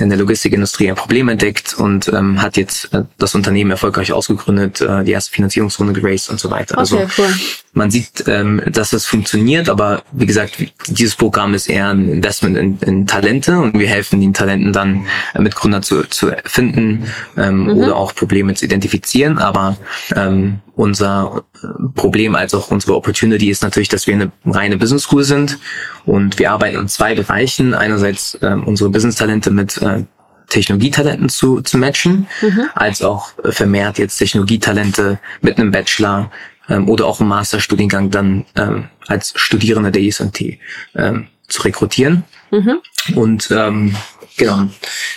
in 0.00 0.08
der 0.08 0.18
Logistikindustrie 0.18 0.90
ein 0.90 0.96
Problem 0.96 1.28
entdeckt 1.28 1.74
und 1.74 2.08
ähm, 2.08 2.42
hat 2.42 2.56
jetzt 2.56 2.92
äh, 2.92 3.04
das 3.16 3.34
Unternehmen 3.36 3.70
erfolgreich 3.70 4.12
ausgegründet, 4.12 4.80
äh, 4.80 5.04
die 5.04 5.12
erste 5.12 5.32
Finanzierungsrunde 5.32 5.92
geraced 5.92 6.30
und 6.30 6.40
so 6.40 6.50
weiter. 6.50 6.76
Also 6.76 6.96
okay, 6.96 7.04
also 7.04 7.22
cool. 7.22 7.34
Man 7.76 7.90
sieht, 7.90 8.24
ähm, 8.26 8.62
dass 8.66 8.90
das 8.90 9.04
funktioniert, 9.04 9.68
aber 9.68 10.02
wie 10.10 10.24
gesagt, 10.24 10.56
dieses 10.88 11.14
Programm 11.14 11.52
ist 11.52 11.68
eher 11.68 11.90
ein 11.90 12.08
Investment 12.08 12.56
in, 12.56 12.78
in 12.78 13.06
Talente 13.06 13.58
und 13.58 13.78
wir 13.78 13.86
helfen 13.86 14.20
den 14.20 14.32
Talenten 14.32 14.72
dann 14.72 15.06
äh, 15.34 15.42
mit 15.42 15.54
Gründer 15.54 15.82
zu, 15.82 16.04
zu 16.04 16.32
finden 16.46 17.04
ähm, 17.36 17.64
mhm. 17.64 17.68
oder 17.68 17.96
auch 17.96 18.14
Probleme 18.14 18.54
zu 18.54 18.64
identifizieren. 18.64 19.38
Aber 19.38 19.76
ähm, 20.14 20.60
unser 20.74 21.44
äh, 21.62 21.66
Problem 21.94 22.34
als 22.34 22.54
auch 22.54 22.70
unsere 22.70 22.96
Opportunity 22.96 23.50
ist 23.50 23.62
natürlich, 23.62 23.90
dass 23.90 24.06
wir 24.06 24.14
eine 24.14 24.32
reine 24.46 24.78
Business 24.78 25.02
School 25.02 25.24
sind 25.24 25.58
und 26.06 26.38
wir 26.38 26.52
arbeiten 26.52 26.78
in 26.78 26.88
zwei 26.88 27.14
Bereichen. 27.14 27.74
Einerseits 27.74 28.38
ähm, 28.40 28.64
unsere 28.64 28.88
Business-Talente 28.88 29.50
mit 29.50 29.76
äh, 29.82 30.04
Technologietalenten 30.48 31.28
zu, 31.28 31.60
zu 31.60 31.76
matchen, 31.76 32.26
mhm. 32.40 32.70
als 32.74 33.02
auch 33.02 33.32
vermehrt 33.50 33.98
jetzt 33.98 34.16
Technologietalente 34.16 35.18
mit 35.42 35.58
einem 35.58 35.72
Bachelor 35.72 36.30
ähm, 36.68 36.88
oder 36.88 37.06
auch 37.06 37.20
im 37.20 37.28
Masterstudiengang 37.28 38.10
dann 38.10 38.44
ähm, 38.56 38.88
als 39.06 39.32
Studierende 39.36 39.92
der 39.92 40.02
ISMT 40.02 40.58
ähm, 40.94 41.28
zu 41.48 41.62
rekrutieren. 41.62 42.24
Mhm. 42.50 42.80
Und 43.14 43.50
ähm, 43.50 43.94
Genau. 44.36 44.68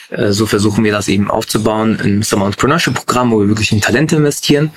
Äh, 0.10 0.32
So 0.32 0.46
versuchen 0.46 0.84
wir 0.84 0.92
das 0.92 1.08
eben 1.08 1.30
aufzubauen 1.30 2.00
im 2.04 2.24
Summer 2.24 2.46
Entrepreneurship 2.46 2.94
Programm, 2.94 3.32
wo 3.32 3.40
wir 3.42 3.48
wirklich 3.48 3.72
in 3.72 3.82
Talente 3.82 4.16
investieren. 4.16 4.72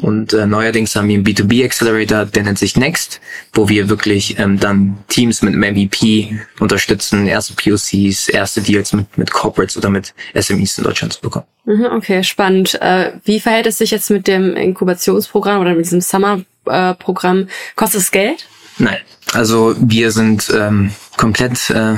Und 0.00 0.32
äh, 0.32 0.46
neuerdings 0.46 0.94
haben 0.94 1.08
wir 1.08 1.16
einen 1.16 1.24
B2B 1.24 1.64
Accelerator, 1.64 2.24
der 2.24 2.42
nennt 2.44 2.58
sich 2.58 2.76
Next, 2.76 3.20
wo 3.52 3.68
wir 3.68 3.88
wirklich 3.88 4.38
ähm, 4.38 4.58
dann 4.60 4.98
Teams 5.08 5.42
mit 5.42 5.54
einem 5.54 5.74
MVP 5.74 6.38
unterstützen, 6.60 7.26
erste 7.26 7.54
POCs, 7.54 8.28
erste 8.28 8.60
Deals 8.60 8.92
mit, 8.92 9.18
mit 9.18 9.30
Corporates 9.32 9.76
oder 9.76 9.90
mit 9.90 10.14
SMEs 10.38 10.78
in 10.78 10.84
Deutschland 10.84 11.12
zu 11.12 11.20
bekommen. 11.20 11.46
Mhm, 11.64 11.86
Okay, 11.96 12.22
spannend. 12.22 12.80
Äh, 12.80 13.12
Wie 13.24 13.40
verhält 13.40 13.66
es 13.66 13.78
sich 13.78 13.90
jetzt 13.90 14.10
mit 14.10 14.26
dem 14.26 14.54
Inkubationsprogramm 14.56 15.60
oder 15.60 15.74
mit 15.74 15.84
diesem 15.84 16.00
Summer-Programm? 16.00 17.48
Kostet 17.76 18.00
es 18.02 18.10
Geld? 18.10 18.46
Nein. 18.78 18.98
Also 19.32 19.74
wir 19.78 20.10
sind 20.10 20.50
ähm, 20.54 20.90
komplett 21.16 21.70
äh, 21.70 21.96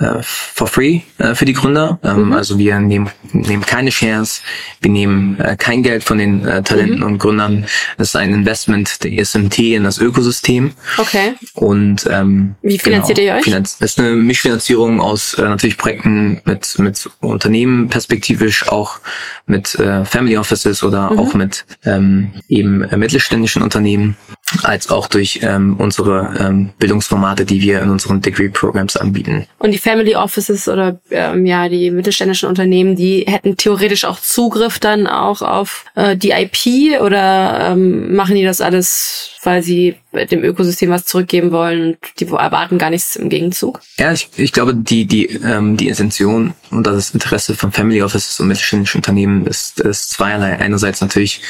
äh, 0.00 0.22
for 0.22 0.66
free 0.66 1.00
äh, 1.18 1.34
für 1.34 1.44
die 1.44 1.52
Gründer. 1.52 1.98
Ähm, 2.02 2.32
Also 2.32 2.58
wir 2.58 2.78
nehmen, 2.80 3.10
nehmen 3.32 3.64
keine 3.64 3.90
Shares, 3.92 4.42
wir 4.80 4.90
nehmen 4.90 5.38
äh, 5.40 5.56
kein 5.56 5.82
Geld 5.82 6.04
von 6.04 6.18
den 6.18 6.46
äh, 6.46 6.62
Talenten 6.62 7.02
und 7.02 7.18
Gründern. 7.18 7.66
Das 7.98 8.08
ist 8.08 8.16
ein 8.16 8.32
Investment 8.32 9.02
der 9.04 9.12
ESMT 9.12 9.58
in 9.58 9.84
das 9.84 9.98
Ökosystem. 9.98 10.72
Okay. 10.98 11.34
Und 11.54 12.06
ähm, 12.10 12.54
Wie 12.62 12.78
finanziert 12.78 13.18
ihr 13.18 13.34
euch? 13.34 13.44
Finanz 13.44 13.78
das 13.78 13.92
ist 13.92 13.98
eine 14.00 14.10
Mischfinanzierung 14.10 15.00
aus 15.00 15.34
äh, 15.34 15.42
natürlich 15.42 15.76
Projekten 15.78 16.40
mit 16.44 16.78
mit 16.78 17.08
Unternehmen 17.20 17.88
perspektivisch, 17.88 18.68
auch 18.68 18.98
mit 19.46 19.74
äh, 19.76 20.04
Family 20.04 20.36
Offices 20.36 20.82
oder 20.82 21.10
Mhm. 21.10 21.18
auch 21.18 21.34
mit 21.34 21.64
ähm, 21.84 22.32
eben 22.48 22.82
äh, 22.84 22.96
mittelständischen 22.96 23.62
Unternehmen, 23.62 24.16
als 24.62 24.90
auch 24.90 25.06
durch 25.06 25.40
ähm, 25.42 25.76
unsere 25.78 26.34
ähm, 26.38 26.70
Bildungsformate, 26.78 27.44
die 27.44 27.60
wir 27.60 27.80
in 27.82 27.90
unseren 27.90 28.20
Degree 28.20 28.48
Programs 28.48 28.96
anbieten. 28.96 29.46
Und 29.58 29.72
die 29.72 29.78
Family 29.78 30.14
Offices 30.16 30.68
oder 30.68 30.98
ähm, 31.10 31.46
ja 31.46 31.68
die 31.68 31.90
mittelständischen 31.90 32.48
Unternehmen, 32.48 32.96
die 32.96 33.24
hätten 33.26 33.56
theoretisch 33.56 34.04
auch 34.04 34.20
Zugriff 34.20 34.78
dann 34.78 35.06
auch 35.06 35.42
auf 35.42 35.84
äh, 35.94 36.16
die 36.16 36.30
IP 36.30 37.00
oder 37.00 37.72
ähm, 37.72 38.14
machen 38.14 38.34
die 38.36 38.44
das 38.44 38.60
alles, 38.60 39.30
weil 39.42 39.62
sie 39.62 39.96
dem 40.12 40.44
Ökosystem 40.44 40.90
was 40.90 41.04
zurückgeben 41.04 41.52
wollen 41.52 41.86
und 41.86 41.98
die 42.20 42.26
erwarten 42.26 42.78
gar 42.78 42.90
nichts 42.90 43.16
im 43.16 43.28
Gegenzug? 43.28 43.80
Ja, 43.98 44.12
ich, 44.12 44.28
ich 44.36 44.52
glaube, 44.52 44.74
die, 44.74 45.06
die, 45.06 45.26
ähm, 45.26 45.76
die 45.76 45.88
Intention 45.88 46.54
und 46.70 46.86
das 46.86 47.10
Interesse 47.10 47.54
von 47.54 47.72
Family 47.72 48.02
Offices 48.02 48.40
und 48.40 48.48
mittelständischen 48.48 48.98
Unternehmen 48.98 49.46
ist, 49.46 49.80
ist 49.80 50.10
zweierlei. 50.10 50.58
Einerseits 50.58 51.00
natürlich 51.00 51.42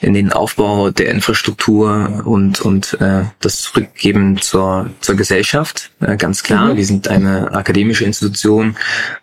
in 0.00 0.14
den 0.14 0.32
Aufbau 0.32 0.90
der 0.90 1.10
Infrastruktur 1.10 2.22
und, 2.24 2.60
und 2.60 2.98
äh, 3.00 3.24
das 3.40 3.58
Zurückgeben 3.60 4.38
zur, 4.38 4.90
zur 5.00 5.14
Gesellschaft, 5.14 5.90
äh, 6.00 6.16
ganz 6.16 6.42
klar. 6.42 6.76
Wir 6.76 6.86
sind 6.86 7.08
eine 7.08 7.52
akademische 7.52 8.04
Institution, 8.04 8.76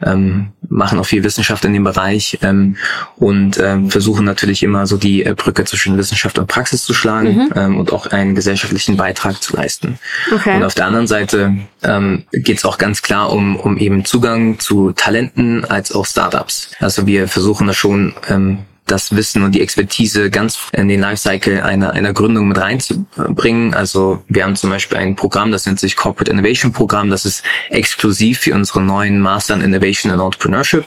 ähm, 0.03 0.49
machen 0.69 0.99
auch 0.99 1.05
viel 1.05 1.23
Wissenschaft 1.23 1.65
in 1.65 1.73
dem 1.73 1.83
Bereich 1.83 2.37
ähm, 2.43 2.75
und 3.15 3.59
ähm, 3.59 3.89
versuchen 3.89 4.25
natürlich 4.25 4.61
immer 4.61 4.85
so 4.85 4.97
die 4.97 5.23
äh, 5.25 5.33
Brücke 5.33 5.65
zwischen 5.65 5.97
Wissenschaft 5.97 6.37
und 6.37 6.47
Praxis 6.47 6.83
zu 6.83 6.93
schlagen 6.93 7.49
ähm, 7.55 7.77
und 7.79 7.91
auch 7.91 8.07
einen 8.07 8.35
gesellschaftlichen 8.35 8.86
Beitrag 8.95 9.41
zu 9.41 9.55
leisten. 9.55 9.99
Okay. 10.33 10.55
Und 10.55 10.63
auf 10.63 10.75
der 10.75 10.85
anderen 10.85 11.07
Seite 11.07 11.57
ähm, 11.83 12.23
geht 12.31 12.59
es 12.59 12.65
auch 12.65 12.77
ganz 12.77 13.01
klar 13.01 13.31
um, 13.31 13.57
um 13.57 13.77
eben 13.77 14.05
Zugang 14.05 14.59
zu 14.59 14.93
Talenten 14.93 15.65
als 15.65 15.91
auch 15.91 16.05
Startups. 16.05 16.71
Also 16.79 17.05
wir 17.05 17.27
versuchen 17.27 17.67
da 17.67 17.73
schon 17.73 18.13
ähm, 18.29 18.59
das 18.87 19.15
Wissen 19.15 19.43
und 19.43 19.53
die 19.53 19.61
Expertise 19.61 20.29
ganz 20.29 20.57
in 20.71 20.87
den 20.87 21.01
Lifecycle 21.01 21.61
einer, 21.61 21.91
einer 21.91 22.13
Gründung 22.13 22.47
mit 22.47 22.57
reinzubringen. 22.57 23.73
Also 23.73 24.23
wir 24.27 24.43
haben 24.43 24.55
zum 24.55 24.69
Beispiel 24.69 24.97
ein 24.97 25.15
Programm, 25.15 25.51
das 25.51 25.65
nennt 25.65 25.79
sich 25.79 25.95
Corporate 25.95 26.31
Innovation 26.31 26.71
Programm. 26.71 27.09
Das 27.09 27.25
ist 27.25 27.43
exklusiv 27.69 28.39
für 28.39 28.53
unsere 28.53 28.81
neuen 28.81 29.19
Master 29.19 29.55
in 29.55 29.61
Innovation 29.61 30.11
and 30.11 30.21
Entrepreneurship. 30.21 30.85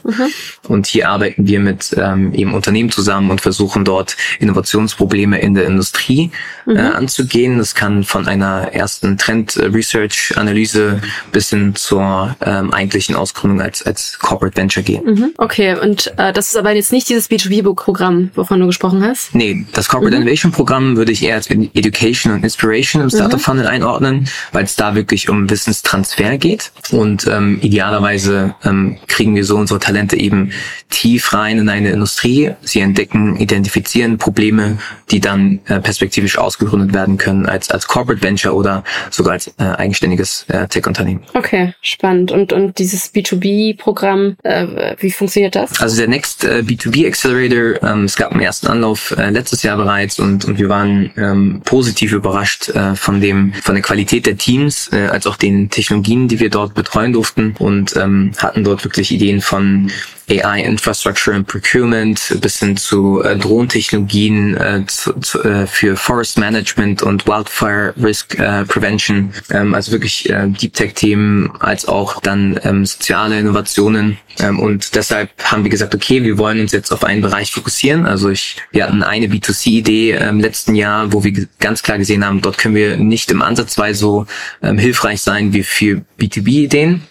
Und 0.66 0.86
hier 0.86 1.08
arbeiten 1.08 1.46
wir 1.46 1.60
mit 1.60 1.94
ähm, 1.96 2.32
eben 2.34 2.54
Unternehmen 2.54 2.90
zusammen 2.90 3.30
und 3.30 3.40
versuchen 3.40 3.84
dort 3.84 4.16
Innovationsprobleme 4.38 5.38
in 5.40 5.54
der 5.54 5.66
Industrie 5.66 6.30
äh, 6.66 6.78
anzugehen. 6.78 7.58
Das 7.58 7.74
kann 7.74 8.04
von 8.04 8.26
einer 8.26 8.72
ersten 8.72 9.18
Trend-Research-Analyse 9.18 11.00
bis 11.32 11.50
hin 11.50 11.74
zur 11.74 12.34
ähm, 12.40 12.72
eigentlichen 12.72 13.14
Ausgründung 13.14 13.60
als, 13.60 13.84
als 13.84 14.18
Corporate 14.18 14.56
Venture 14.56 14.82
gehen. 14.82 15.04
Mhm. 15.04 15.32
Okay, 15.36 15.76
und 15.78 16.12
äh, 16.16 16.32
das 16.32 16.48
ist 16.48 16.56
aber 16.56 16.72
jetzt 16.72 16.92
nicht 16.92 17.08
dieses 17.08 17.30
B2B-Programm, 17.30 17.89
wovon 18.34 18.60
du 18.60 18.66
gesprochen 18.66 19.02
hast? 19.02 19.34
Nee, 19.34 19.64
das 19.72 19.88
Corporate 19.88 20.16
Innovation 20.16 20.52
Programm 20.52 20.96
würde 20.96 21.12
ich 21.12 21.22
eher 21.22 21.34
als 21.34 21.48
Education 21.50 22.32
und 22.32 22.44
Inspiration 22.44 23.02
im 23.02 23.10
Startup 23.10 23.40
Funnel 23.40 23.66
einordnen, 23.66 24.28
weil 24.52 24.64
es 24.64 24.76
da 24.76 24.94
wirklich 24.94 25.28
um 25.28 25.48
Wissenstransfer 25.48 26.38
geht. 26.38 26.72
Und 26.90 27.26
ähm, 27.26 27.58
idealerweise 27.62 28.54
ähm, 28.64 28.98
kriegen 29.06 29.34
wir 29.34 29.44
so 29.44 29.56
unsere 29.56 29.80
Talente 29.80 30.16
eben 30.16 30.52
tief 30.88 31.32
rein 31.32 31.58
in 31.58 31.68
eine 31.68 31.90
Industrie. 31.90 32.52
Sie 32.62 32.80
entdecken, 32.80 33.36
identifizieren 33.36 34.18
Probleme, 34.18 34.78
die 35.10 35.20
dann 35.20 35.60
äh, 35.66 35.80
perspektivisch 35.80 36.38
ausgegründet 36.38 36.92
werden 36.92 37.16
können 37.16 37.46
als, 37.46 37.70
als 37.70 37.86
Corporate 37.86 38.22
Venture 38.22 38.54
oder 38.54 38.84
sogar 39.10 39.34
als 39.34 39.48
äh, 39.58 39.62
eigenständiges 39.62 40.44
äh, 40.48 40.66
Tech-Unternehmen. 40.68 41.22
Okay, 41.34 41.74
spannend. 41.80 42.32
Und, 42.32 42.52
und 42.52 42.78
dieses 42.78 43.14
B2B-Programm, 43.14 44.36
äh, 44.42 44.94
wie 44.98 45.10
funktioniert 45.10 45.54
das? 45.54 45.80
Also 45.80 45.96
der 45.96 46.08
Next 46.08 46.44
äh, 46.44 46.62
B2B 46.64 47.06
Accelerator, 47.06 47.79
ähm, 47.82 48.04
es 48.04 48.16
gab 48.16 48.32
einen 48.32 48.40
ersten 48.40 48.66
Anlauf 48.66 49.12
äh, 49.12 49.30
letztes 49.30 49.62
Jahr 49.62 49.76
bereits 49.76 50.18
und, 50.18 50.44
und 50.44 50.58
wir 50.58 50.68
waren 50.68 51.10
ähm, 51.16 51.62
positiv 51.64 52.12
überrascht 52.12 52.68
äh, 52.70 52.94
von 52.94 53.20
dem 53.20 53.52
von 53.54 53.74
der 53.74 53.82
Qualität 53.82 54.26
der 54.26 54.36
Teams 54.36 54.90
äh, 54.92 55.06
als 55.06 55.26
auch 55.26 55.36
den 55.36 55.70
Technologien, 55.70 56.28
die 56.28 56.40
wir 56.40 56.50
dort 56.50 56.74
betreuen 56.74 57.12
durften 57.12 57.54
und 57.58 57.96
ähm, 57.96 58.32
hatten 58.38 58.64
dort 58.64 58.84
wirklich 58.84 59.12
Ideen 59.12 59.40
von 59.40 59.90
AI 60.30 60.62
Infrastructure 60.62 61.34
and 61.34 61.46
Procurement 61.46 62.36
bis 62.40 62.60
hin 62.60 62.76
zu 62.76 63.22
äh, 63.22 63.36
Drohntechnologien 63.36 64.56
äh, 64.56 64.84
zu, 64.86 65.12
zu, 65.20 65.42
äh, 65.42 65.66
für 65.66 65.96
Forest 65.96 66.38
Management 66.38 67.02
und 67.02 67.26
Wildfire 67.26 67.94
Risk 68.00 68.38
äh, 68.38 68.64
Prevention, 68.64 69.32
ähm, 69.50 69.74
also 69.74 69.92
wirklich 69.92 70.30
äh, 70.30 70.46
Deep 70.48 70.74
Tech 70.74 70.94
Themen 70.94 71.50
als 71.60 71.86
auch 71.86 72.20
dann 72.20 72.58
ähm, 72.64 72.86
soziale 72.86 73.38
Innovationen 73.38 74.18
ähm, 74.38 74.58
und 74.60 74.94
deshalb 74.94 75.30
haben 75.42 75.64
wir 75.64 75.70
gesagt, 75.70 75.94
okay, 75.94 76.22
wir 76.22 76.38
wollen 76.38 76.60
uns 76.60 76.72
jetzt 76.72 76.92
auf 76.92 77.04
einen 77.04 77.20
Bereich 77.20 77.50
fokussieren. 77.50 78.06
Also 78.06 78.30
ich, 78.30 78.56
wir 78.70 78.84
hatten 78.84 79.02
eine 79.02 79.26
B2C-Idee 79.26 80.12
im 80.12 80.40
letzten 80.40 80.74
Jahr, 80.74 81.12
wo 81.12 81.24
wir 81.24 81.46
ganz 81.58 81.82
klar 81.82 81.98
gesehen 81.98 82.24
haben, 82.24 82.40
dort 82.40 82.58
können 82.58 82.74
wir 82.74 82.96
nicht 82.96 83.30
im 83.30 83.42
Ansatzweise 83.42 83.98
so 84.00 84.26
ähm, 84.62 84.78
hilfreich 84.78 85.20
sein 85.20 85.52
wie 85.52 85.62
für 85.62 86.02
B2B-Ideen. 86.18 87.02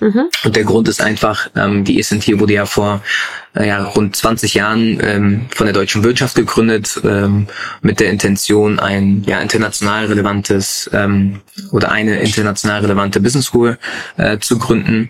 Und 0.44 0.56
der 0.56 0.64
Grund 0.64 0.88
ist 0.88 1.02
einfach, 1.02 1.50
ähm, 1.56 1.84
die 1.84 2.00
ESNT 2.00 2.40
wurde 2.40 2.54
ja 2.54 2.66
vor 2.66 3.02
äh, 3.06 3.09
ja, 3.56 3.84
rund 3.84 4.16
20 4.16 4.54
Jahren 4.54 5.00
ähm, 5.02 5.46
von 5.54 5.66
der 5.66 5.74
deutschen 5.74 6.04
Wirtschaft 6.04 6.36
gegründet, 6.36 7.02
ähm, 7.04 7.48
mit 7.82 8.00
der 8.00 8.10
Intention, 8.10 8.80
ein 8.80 9.24
ja, 9.26 9.40
international 9.40 10.06
relevantes 10.06 10.90
ähm, 10.94 11.42
oder 11.72 11.92
eine 11.92 12.20
international 12.20 12.82
relevante 12.82 13.20
Business 13.20 13.46
School 13.46 13.78
äh, 14.18 14.38
zu 14.40 14.60
gründen 14.60 15.10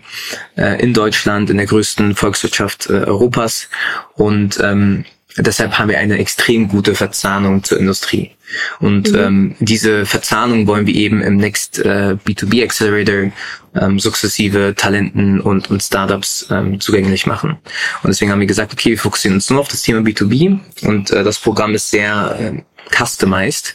äh, 0.56 0.80
in 0.82 0.94
Deutschland, 0.94 1.50
in 1.50 1.58
der 1.58 1.66
größten 1.66 2.14
Volkswirtschaft 2.14 2.88
äh, 2.88 3.04
Europas. 3.04 3.68
Und 4.14 4.58
ähm, 4.62 5.04
deshalb 5.36 5.78
haben 5.78 5.88
wir 5.88 5.98
eine 5.98 6.18
extrem 6.18 6.68
gute 6.68 6.94
Verzahnung 6.94 7.62
zur 7.62 7.78
Industrie. 7.78 8.32
Und 8.80 9.14
ähm, 9.14 9.54
diese 9.60 10.06
Verzahnung 10.06 10.66
wollen 10.66 10.86
wir 10.86 10.94
eben 10.94 11.22
im 11.22 11.36
Next 11.36 11.78
äh, 11.78 12.16
B2B 12.26 12.64
Accelerator 12.64 13.30
ähm, 13.74 13.98
sukzessive 14.00 14.74
Talenten 14.76 15.40
und, 15.40 15.70
und 15.70 15.82
Startups 15.82 16.48
ähm, 16.50 16.80
zugänglich 16.80 17.26
machen. 17.26 17.58
Und 18.02 18.08
deswegen 18.08 18.32
haben 18.32 18.40
wir 18.40 18.46
gesagt, 18.46 18.72
okay, 18.72 18.90
wir 18.90 18.98
fokussieren 18.98 19.36
uns 19.36 19.48
nur 19.50 19.60
auf 19.60 19.68
das 19.68 19.82
Thema 19.82 20.00
B2B 20.00 20.58
und 20.82 21.10
äh, 21.10 21.22
das 21.22 21.38
Programm 21.38 21.74
ist 21.74 21.90
sehr 21.90 22.36
äh, 22.40 22.62
customized. 22.90 23.74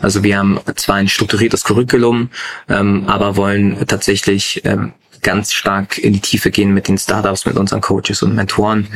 Also 0.00 0.24
wir 0.24 0.38
haben 0.38 0.60
zwar 0.74 0.96
ein 0.96 1.08
strukturiertes 1.08 1.62
Curriculum, 1.62 2.30
ähm, 2.68 3.04
aber 3.06 3.36
wollen 3.36 3.86
tatsächlich 3.86 4.62
ähm, 4.64 4.92
ganz 5.26 5.52
stark 5.52 5.98
in 5.98 6.12
die 6.12 6.20
Tiefe 6.20 6.52
gehen 6.52 6.72
mit 6.72 6.86
den 6.86 6.98
Startups, 6.98 7.46
mit 7.46 7.56
unseren 7.56 7.80
Coaches 7.80 8.22
und 8.22 8.36
Mentoren. 8.36 8.86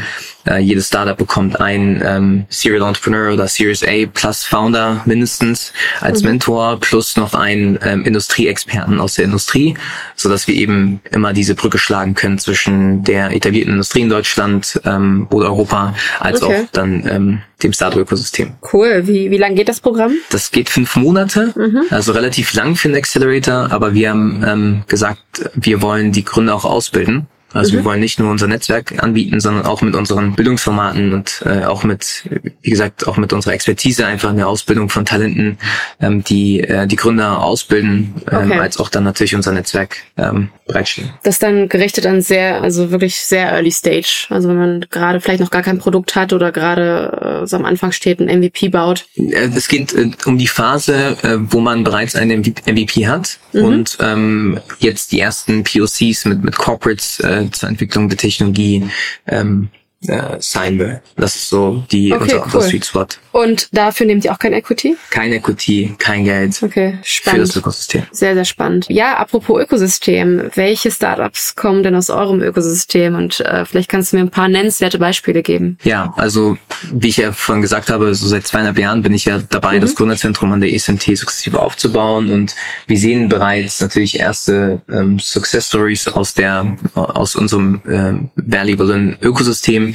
Äh, 0.46 0.58
jedes 0.60 0.86
Startup 0.86 1.18
bekommt 1.18 1.60
einen 1.60 2.00
ähm, 2.04 2.44
Serial 2.48 2.86
Entrepreneur 2.86 3.34
oder 3.34 3.48
Series 3.48 3.82
A 3.82 4.06
Plus 4.06 4.44
Founder 4.44 5.02
mindestens 5.06 5.72
als 6.00 6.22
Mentor 6.22 6.78
plus 6.78 7.16
noch 7.16 7.34
einen 7.34 7.78
ähm, 7.82 8.04
Industrieexperten 8.04 9.00
aus 9.00 9.14
der 9.14 9.24
Industrie, 9.24 9.74
so 10.14 10.28
dass 10.28 10.46
wir 10.46 10.54
eben 10.54 11.00
immer 11.10 11.32
diese 11.32 11.56
Brücke 11.56 11.78
schlagen 11.78 12.14
können 12.14 12.38
zwischen 12.38 13.02
der 13.02 13.34
etablierten 13.34 13.72
Industrie 13.72 14.02
in 14.02 14.08
Deutschland 14.08 14.80
ähm, 14.84 15.26
oder 15.30 15.46
Europa 15.46 15.94
als 16.20 16.40
Okay. 16.42 16.62
auch 16.62 16.68
dann 16.72 17.06
ähm, 17.08 17.42
dem 17.62 17.72
Startup-Ökosystem. 17.72 18.54
Cool. 18.72 19.02
Wie, 19.06 19.30
wie 19.30 19.36
lang 19.36 19.54
geht 19.54 19.68
das 19.68 19.80
Programm? 19.80 20.12
Das 20.30 20.50
geht 20.50 20.70
fünf 20.70 20.96
Monate, 20.96 21.52
also 21.90 22.12
relativ 22.12 22.54
lang 22.54 22.76
für 22.76 22.88
einen 22.88 22.96
Accelerator, 22.96 23.70
aber 23.70 23.92
wir 23.92 24.10
haben 24.10 24.42
ähm, 24.46 24.82
gesagt, 24.88 25.20
wir 25.54 25.82
wollen 25.82 26.12
die 26.12 26.19
Gründer 26.22 26.54
auch 26.54 26.64
ausbilden. 26.64 27.26
Also 27.52 27.72
wir 27.72 27.84
wollen 27.84 28.00
nicht 28.00 28.18
nur 28.18 28.30
unser 28.30 28.46
Netzwerk 28.46 29.02
anbieten, 29.02 29.40
sondern 29.40 29.66
auch 29.66 29.82
mit 29.82 29.94
unseren 29.94 30.34
Bildungsformaten 30.34 31.12
und 31.12 31.42
äh, 31.44 31.64
auch 31.64 31.82
mit, 31.84 32.24
wie 32.62 32.70
gesagt, 32.70 33.06
auch 33.08 33.16
mit 33.16 33.32
unserer 33.32 33.54
Expertise 33.54 34.06
einfach 34.06 34.30
eine 34.30 34.46
Ausbildung 34.46 34.88
von 34.88 35.04
Talenten, 35.04 35.58
ähm, 36.00 36.22
die 36.24 36.60
äh, 36.60 36.86
die 36.86 36.96
Gründer 36.96 37.42
ausbilden, 37.42 38.14
ähm, 38.30 38.50
Okay. 38.50 38.58
als 38.60 38.78
auch 38.78 38.88
dann 38.88 39.04
natürlich 39.04 39.34
unser 39.34 39.52
Netzwerk 39.52 39.96
ähm, 40.16 40.48
bereitstellen. 40.66 41.10
Das 41.22 41.38
dann 41.38 41.68
gerichtet 41.68 42.06
an 42.06 42.20
sehr, 42.22 42.62
also 42.62 42.90
wirklich 42.90 43.16
sehr 43.20 43.50
early 43.52 43.70
stage. 43.70 44.26
Also 44.30 44.48
wenn 44.48 44.56
man 44.56 44.86
gerade 44.90 45.20
vielleicht 45.20 45.40
noch 45.40 45.50
gar 45.50 45.62
kein 45.62 45.78
Produkt 45.78 46.14
hat 46.16 46.32
oder 46.32 46.52
gerade 46.52 47.40
äh, 47.42 47.46
so 47.46 47.56
am 47.56 47.64
Anfang 47.64 47.92
steht, 47.92 48.20
ein 48.20 48.26
MVP 48.40 48.68
baut. 48.68 49.06
Äh, 49.16 49.48
Es 49.54 49.68
geht 49.68 49.92
äh, 49.92 50.10
um 50.24 50.38
die 50.38 50.46
Phase, 50.46 51.16
äh, 51.22 51.36
wo 51.38 51.60
man 51.60 51.84
bereits 51.84 52.14
einen 52.14 52.40
MVP 52.40 53.06
hat 53.08 53.38
und 53.52 53.98
ähm, 54.00 54.58
jetzt 54.78 55.12
die 55.12 55.20
ersten 55.20 55.64
POCs 55.64 56.24
mit, 56.24 56.44
mit 56.44 56.56
Corporates 56.56 57.20
äh, 57.20 57.39
zur 57.48 57.68
Entwicklung 57.68 58.08
der 58.08 58.18
Technologie 58.18 58.84
ähm, 59.26 59.68
äh, 60.06 60.36
sein 60.38 60.78
will. 60.78 61.00
Das 61.16 61.36
ist 61.36 61.48
so 61.48 61.84
die 61.90 62.12
Okay, 62.12 62.34
unser, 62.34 62.54
cool. 62.54 62.62
Sweet 62.62 62.86
Spot. 62.86 63.06
Und 63.32 63.68
dafür 63.72 64.06
nehmt 64.06 64.24
ihr 64.24 64.32
auch 64.32 64.38
kein 64.38 64.52
Equity? 64.52 64.96
Kein 65.10 65.32
Equity, 65.32 65.94
kein 65.98 66.24
Geld 66.24 66.60
Okay, 66.62 66.92
für 66.92 66.98
das 66.98 67.08
spannend. 67.08 67.56
Ökosystem. 67.56 68.02
Sehr, 68.10 68.34
sehr 68.34 68.44
spannend. 68.44 68.86
Ja, 68.88 69.18
apropos 69.18 69.60
Ökosystem. 69.62 70.50
Welche 70.54 70.90
Startups 70.90 71.54
kommen 71.54 71.82
denn 71.82 71.94
aus 71.94 72.10
eurem 72.10 72.40
Ökosystem? 72.40 73.14
Und 73.14 73.40
äh, 73.40 73.64
vielleicht 73.64 73.88
kannst 73.88 74.12
du 74.12 74.16
mir 74.16 74.22
ein 74.22 74.30
paar 74.30 74.48
nennenswerte 74.48 74.98
Beispiele 74.98 75.42
geben. 75.42 75.78
Ja, 75.84 76.12
also 76.16 76.56
wie 76.92 77.08
ich 77.08 77.18
ja 77.18 77.32
vorhin 77.32 77.62
gesagt 77.62 77.90
habe, 77.90 78.14
so 78.14 78.26
seit 78.26 78.46
zweieinhalb 78.46 78.78
Jahren 78.78 79.02
bin 79.02 79.12
ich 79.14 79.26
ja 79.26 79.38
dabei, 79.38 79.78
das 79.78 79.94
Gründerzentrum 79.94 80.50
an 80.52 80.60
der 80.60 80.72
ESMT 80.72 81.16
sukzessive 81.16 81.60
aufzubauen 81.60 82.30
und 82.30 82.54
wir 82.86 82.98
sehen 82.98 83.28
bereits 83.28 83.80
natürlich 83.80 84.18
erste 84.18 84.80
ähm, 84.90 85.18
Success 85.18 85.68
Stories 85.68 86.08
aus 86.08 86.34
der 86.34 86.76
aus 86.94 87.36
unserem 87.36 87.80
ähm, 87.88 88.30
valuablen 88.36 89.16
Ökosystem, 89.20 89.89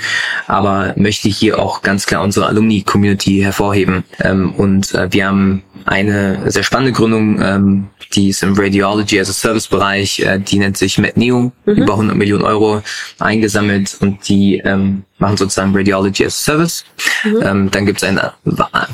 aber 0.47 0.93
möchte 0.97 1.29
hier 1.29 1.59
auch 1.59 1.81
ganz 1.81 2.05
klar 2.05 2.23
unsere 2.23 2.47
Alumni 2.47 2.81
Community 2.81 3.39
hervorheben. 3.41 4.03
Ähm, 4.19 4.53
und 4.53 4.93
äh, 4.93 5.11
wir 5.11 5.27
haben 5.27 5.63
eine 5.85 6.51
sehr 6.51 6.63
spannende 6.63 6.91
Gründung, 6.91 7.41
ähm, 7.41 7.87
die 8.13 8.29
ist 8.29 8.43
im 8.43 8.57
Radiology 8.57 9.19
as 9.19 9.29
a 9.29 9.33
Service 9.33 9.67
Bereich, 9.67 10.19
äh, 10.19 10.39
die 10.39 10.57
nennt 10.57 10.77
sich 10.77 10.97
MedNeo, 10.97 11.51
über 11.65 11.93
100 11.93 12.17
Millionen 12.17 12.43
Euro 12.43 12.81
eingesammelt 13.19 13.97
und 13.99 14.27
die 14.27 14.57
ähm, 14.57 15.03
machen 15.17 15.37
sozusagen 15.37 15.75
Radiology 15.75 16.25
as 16.25 16.35
a 16.35 16.43
Service. 16.43 16.85
Ähm, 17.23 17.71
dann 17.71 17.85
gibt 17.85 18.03
es 18.03 18.03
ein 18.03 18.19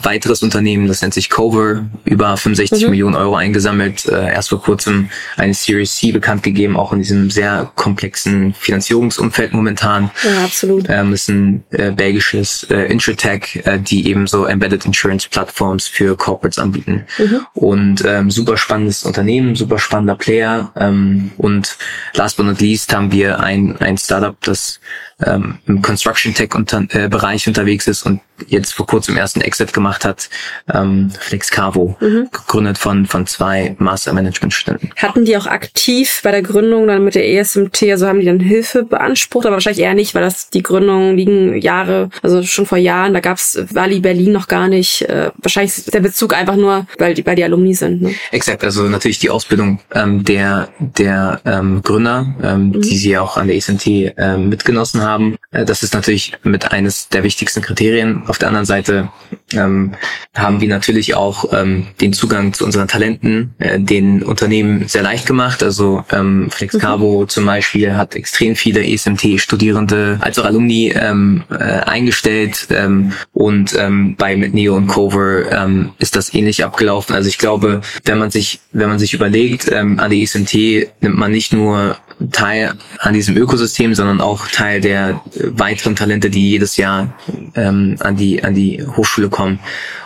weiteres 0.04 0.44
Unternehmen, 0.44 0.88
das 0.88 1.02
nennt 1.02 1.14
sich 1.14 1.30
Cover, 1.30 1.86
über 2.06 2.38
65 2.38 2.90
Millionen 2.90 3.16
Euro 3.16 3.36
eingesammelt, 3.36 4.06
äh, 4.06 4.34
erst 4.34 4.50
vor 4.50 4.62
kurzem 4.62 5.10
eine 5.36 5.54
Series 5.54 5.96
C 5.96 6.12
bekannt 6.12 6.44
gegeben, 6.44 6.78
auch 6.78 6.94
in 6.94 7.00
diesem 7.00 7.30
sehr 7.30 7.72
komplexen 7.76 8.54
Finanzierungsumfeld 8.54 9.54
momentan. 9.54 10.12
Ja, 10.24 10.44
absolut. 10.44 10.86
Ähm, 10.90 11.14
ist 11.14 11.30
ein 11.30 11.64
äh, 11.72 11.92
belgisches 11.92 12.64
äh, 12.70 12.92
Insurtech, 12.92 13.62
äh, 13.66 13.80
die 13.80 14.08
eben 14.08 14.28
so 14.28 14.46
Embedded 14.46 14.86
Insurance 14.86 15.28
Plattforms 15.30 15.88
für 15.88 16.16
Corporates 16.16 16.60
anbieten. 16.60 16.81
Und 17.54 18.04
ähm, 18.06 18.32
super 18.32 18.58
spannendes 18.58 19.04
Unternehmen, 19.04 19.56
super 19.56 19.80
spannender 19.80 20.16
Player. 20.16 20.72
Ähm, 20.76 21.32
und 21.38 21.78
last 22.14 22.38
but 22.38 22.46
not 22.46 22.62
least 22.62 22.94
haben 22.94 23.12
wir 23.12 23.40
ein, 23.40 23.78
ein 23.78 23.98
Startup, 23.98 24.36
das 24.42 24.80
ähm, 25.26 25.58
im 25.66 25.82
Construction 25.82 26.34
Tech 26.34 26.56
unter, 26.56 26.84
äh, 26.90 27.08
Bereich 27.08 27.48
unterwegs 27.48 27.88
ist 27.88 28.04
und 28.04 28.22
jetzt 28.48 28.74
vor 28.74 28.88
kurzem 28.88 29.18
ersten 29.18 29.42
Exit 29.42 29.72
gemacht 29.74 30.04
hat, 30.04 30.30
ähm, 30.74 31.12
FlexCarvo, 31.20 31.96
gegründet 32.00 32.78
von, 32.78 33.06
von 33.06 33.28
zwei 33.28 33.76
Master 33.78 34.14
Management 34.14 34.54
Studenten. 34.54 34.90
Hatten 34.96 35.26
die 35.26 35.38
auch 35.38 35.46
aktiv 35.46 36.22
bei 36.24 36.32
der 36.32 36.42
Gründung 36.42 36.88
dann 36.88 37.04
mit 37.04 37.14
der 37.14 37.28
ESMT, 37.32 37.84
also 37.92 38.08
haben 38.08 38.20
die 38.20 38.26
dann 38.26 38.40
Hilfe 38.40 38.84
beansprucht, 38.84 39.46
aber 39.46 39.56
wahrscheinlich 39.56 39.84
eher 39.84 39.94
nicht, 39.94 40.16
weil 40.16 40.24
das 40.24 40.50
die 40.50 40.64
Gründungen 40.64 41.16
liegen 41.16 41.62
Jahre, 41.62 42.10
also 42.24 42.42
schon 42.42 42.66
vor 42.66 42.80
Jahren, 42.80 43.14
da 43.14 43.20
gab's 43.20 43.60
Wally 43.72 44.00
Berlin 44.00 44.32
noch 44.32 44.48
gar 44.48 44.68
nicht. 44.68 45.04
Äh, 45.04 45.32
wahrscheinlich 45.38 45.78
ist 45.78 45.94
der 45.94 46.00
Bezug 46.00 46.34
einfach 46.34 46.56
nur, 46.56 46.88
weil 46.98 47.14
die, 47.14 47.26
weil 47.26 47.36
die 47.36 47.44
Alumni 47.44 47.76
sind. 47.76 48.02
Ne? 48.02 48.16
Exakt, 48.32 48.64
also 48.64 48.84
natürlich 48.84 49.20
die 49.20 49.30
Ausbildung 49.30 49.80
ähm, 49.94 50.24
der 50.24 50.70
der 50.80 51.42
ähm, 51.46 51.82
Gründer, 51.84 52.34
ähm, 52.42 52.82
die 52.82 52.98
sie 52.98 53.18
auch 53.18 53.38
an 53.38 53.48
der 53.48 53.56
ESMT 53.56 53.88
ähm, 54.18 54.50
mitgenossen 54.50 55.02
haben. 55.02 55.11
Äh, 55.52 55.66
das 55.66 55.84
ist 55.84 55.94
natürlich 55.94 56.34
mit 56.44 56.72
eines 56.72 57.10
der 57.10 57.24
wichtigsten 57.24 57.62
Kriterien. 57.62 58.24
Auf 58.28 58.38
der 58.38 58.48
anderen 58.48 58.66
Seite 58.66 59.10
ähm, 59.54 59.94
haben 60.36 60.62
wir 60.62 60.68
natürlich 60.70 61.16
auch 61.16 61.52
ähm, 61.54 61.88
den 62.00 62.14
Zugang 62.14 62.54
zu 62.54 62.66
unseren 62.66 62.88
Talenten, 62.88 63.54
äh, 63.60 63.80
den 63.80 64.24
Unternehmen 64.24 64.88
sehr 64.88 65.04
leicht 65.04 65.26
gemacht. 65.26 65.64
Also 65.64 66.04
ähm, 66.12 66.50
FlexCarvo 66.50 67.26
zum 67.26 67.46
Beispiel 67.46 67.96
hat 67.96 68.16
extrem 68.16 68.56
viele 68.56 68.86
ESMT-Studierende 68.86 70.20
als 70.22 70.40
auch 70.40 70.46
Alumni 70.46 70.94
ähm, 70.96 71.44
äh, 71.50 71.56
eingestellt 71.56 72.68
ähm, 72.70 73.14
und 73.34 73.76
ähm, 73.78 74.16
bei 74.18 74.36
mit 74.36 74.54
Neo 74.54 74.76
und 74.76 74.88
Cover 74.88 75.52
ähm, 75.52 75.92
ist 76.00 76.16
das 76.16 76.34
ähnlich 76.34 76.64
abgelaufen. 76.64 77.16
Also 77.16 77.28
ich 77.28 77.38
glaube, 77.38 77.82
wenn 78.06 78.18
man 78.18 78.32
sich 78.32 78.60
wenn 78.72 78.90
man 78.90 79.00
sich 79.00 79.14
überlegt, 79.14 79.70
ähm, 79.72 80.00
an 80.00 80.12
die 80.12 80.24
ESMT 80.24 80.54
nimmt 81.02 81.18
man 81.18 81.32
nicht 81.32 81.52
nur 81.52 81.98
Teil 82.32 82.74
an 83.00 83.14
diesem 83.14 83.36
Ökosystem, 83.36 83.96
sondern 83.96 84.22
auch 84.22 84.48
Teil 84.48 84.82
der 84.82 85.01
äh, 85.10 85.14
weiteren 85.36 85.96
Talente, 85.96 86.30
die 86.30 86.52
jedes 86.52 86.78
Jahr 86.78 87.14
ähm, 87.56 87.96
an 88.00 88.16
die 88.16 88.44
an 88.44 88.54
die 88.54 88.84
Hochschule 88.96 89.30
kommen. 89.30 89.60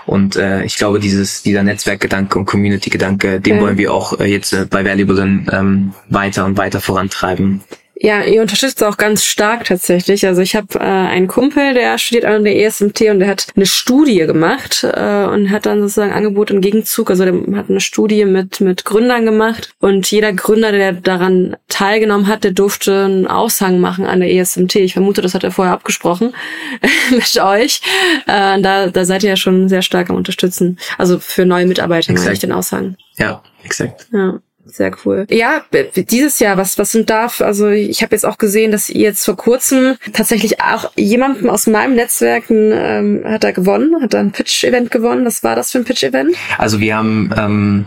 Und 0.05 0.35
äh, 0.35 0.63
ich 0.63 0.77
glaube, 0.77 0.99
dieses 0.99 1.43
dieser 1.43 1.63
Netzwerkgedanke 1.63 2.39
und 2.39 2.45
Community-Gedanke, 2.45 3.41
den 3.41 3.57
Ja. 3.57 3.61
wollen 3.61 3.77
wir 3.77 3.93
auch 3.93 4.19
äh, 4.19 4.25
jetzt 4.25 4.53
äh, 4.53 4.65
bei 4.69 4.85
Valuable 4.85 5.45
ähm, 5.51 5.93
weiter 6.09 6.45
und 6.45 6.57
weiter 6.57 6.79
vorantreiben. 6.79 7.61
Ja, 7.97 8.23
ihr 8.23 8.41
unterstützt 8.41 8.83
auch 8.83 8.97
ganz 8.97 9.23
stark 9.23 9.65
tatsächlich. 9.65 10.25
Also 10.27 10.41
ich 10.41 10.55
habe 10.55 10.67
äh, 10.75 10.79
einen 10.79 11.27
Kumpel, 11.27 11.73
der 11.73 11.97
studiert 11.97 12.25
an 12.25 12.43
der 12.43 12.61
ESMT 12.61 13.01
und 13.03 13.19
der 13.19 13.29
hat 13.29 13.47
eine 13.55 13.65
Studie 13.65 14.19
gemacht 14.19 14.83
äh, 14.83 15.25
und 15.25 15.49
hat 15.49 15.65
dann 15.65 15.79
sozusagen 15.79 16.11
Angebot 16.11 16.51
im 16.51 16.59
Gegenzug, 16.59 17.09
also 17.09 17.23
der 17.23 17.33
hat 17.57 17.69
eine 17.69 17.79
Studie 17.79 18.25
mit 18.25 18.59
mit 18.59 18.83
Gründern 18.83 19.25
gemacht 19.25 19.73
und 19.79 20.11
jeder 20.11 20.33
Gründer, 20.33 20.73
der 20.73 20.91
daran 20.91 21.55
teilgenommen 21.69 22.27
hat, 22.27 22.43
der 22.43 22.51
durfte 22.51 23.05
einen 23.05 23.27
Aushang 23.27 23.79
machen 23.79 24.05
an 24.05 24.19
der 24.19 24.33
ESMT. 24.33 24.75
Ich 24.75 24.93
vermute, 24.93 25.21
das 25.21 25.33
hat 25.33 25.45
er 25.45 25.51
vorher 25.51 25.73
abgesprochen 25.73 26.33
mit 27.11 27.39
euch. 27.39 27.81
Äh, 28.27 28.61
da, 28.61 28.87
da 28.87 29.05
seid 29.05 29.23
ihr 29.23 29.29
ja 29.29 29.37
schon 29.37 29.69
sehr 29.69 29.81
stark 29.81 30.09
am 30.09 30.17
Unterstützen. 30.17 30.79
Also 30.97 31.17
für 31.19 31.45
neue 31.45 31.65
Mitarbeiter 31.65 32.11
Exakt. 32.11 32.33
ich 32.33 32.39
den 32.39 32.51
Aushang. 32.51 32.97
Ja, 33.17 33.41
exakt. 33.63 34.07
Ja, 34.11 34.39
sehr 34.65 34.91
cool. 35.05 35.25
Ja, 35.29 35.63
dieses 35.95 36.39
Jahr, 36.39 36.57
was 36.57 36.77
was 36.79 36.91
sind 36.91 37.09
da? 37.09 37.29
Also 37.39 37.69
ich 37.69 38.01
habe 38.01 38.15
jetzt 38.15 38.25
auch 38.25 38.37
gesehen, 38.37 38.71
dass 38.71 38.89
ihr 38.89 39.01
jetzt 39.01 39.23
vor 39.23 39.37
kurzem 39.37 39.97
tatsächlich 40.11 40.59
auch 40.61 40.91
jemandem 40.95 41.49
aus 41.49 41.67
meinem 41.67 41.95
Netzwerk 41.95 42.49
ähm, 42.49 43.21
hat 43.25 43.43
da 43.43 43.51
gewonnen, 43.51 44.01
hat 44.01 44.13
da 44.13 44.19
ein 44.19 44.31
Pitch-Event 44.31 44.89
gewonnen. 44.91 45.25
Was 45.25 45.43
war 45.43 45.55
das 45.55 45.71
für 45.71 45.79
ein 45.79 45.85
Pitch-Event? 45.85 46.35
Also 46.57 46.79
wir 46.79 46.97
haben 46.97 47.29
ähm, 47.37 47.85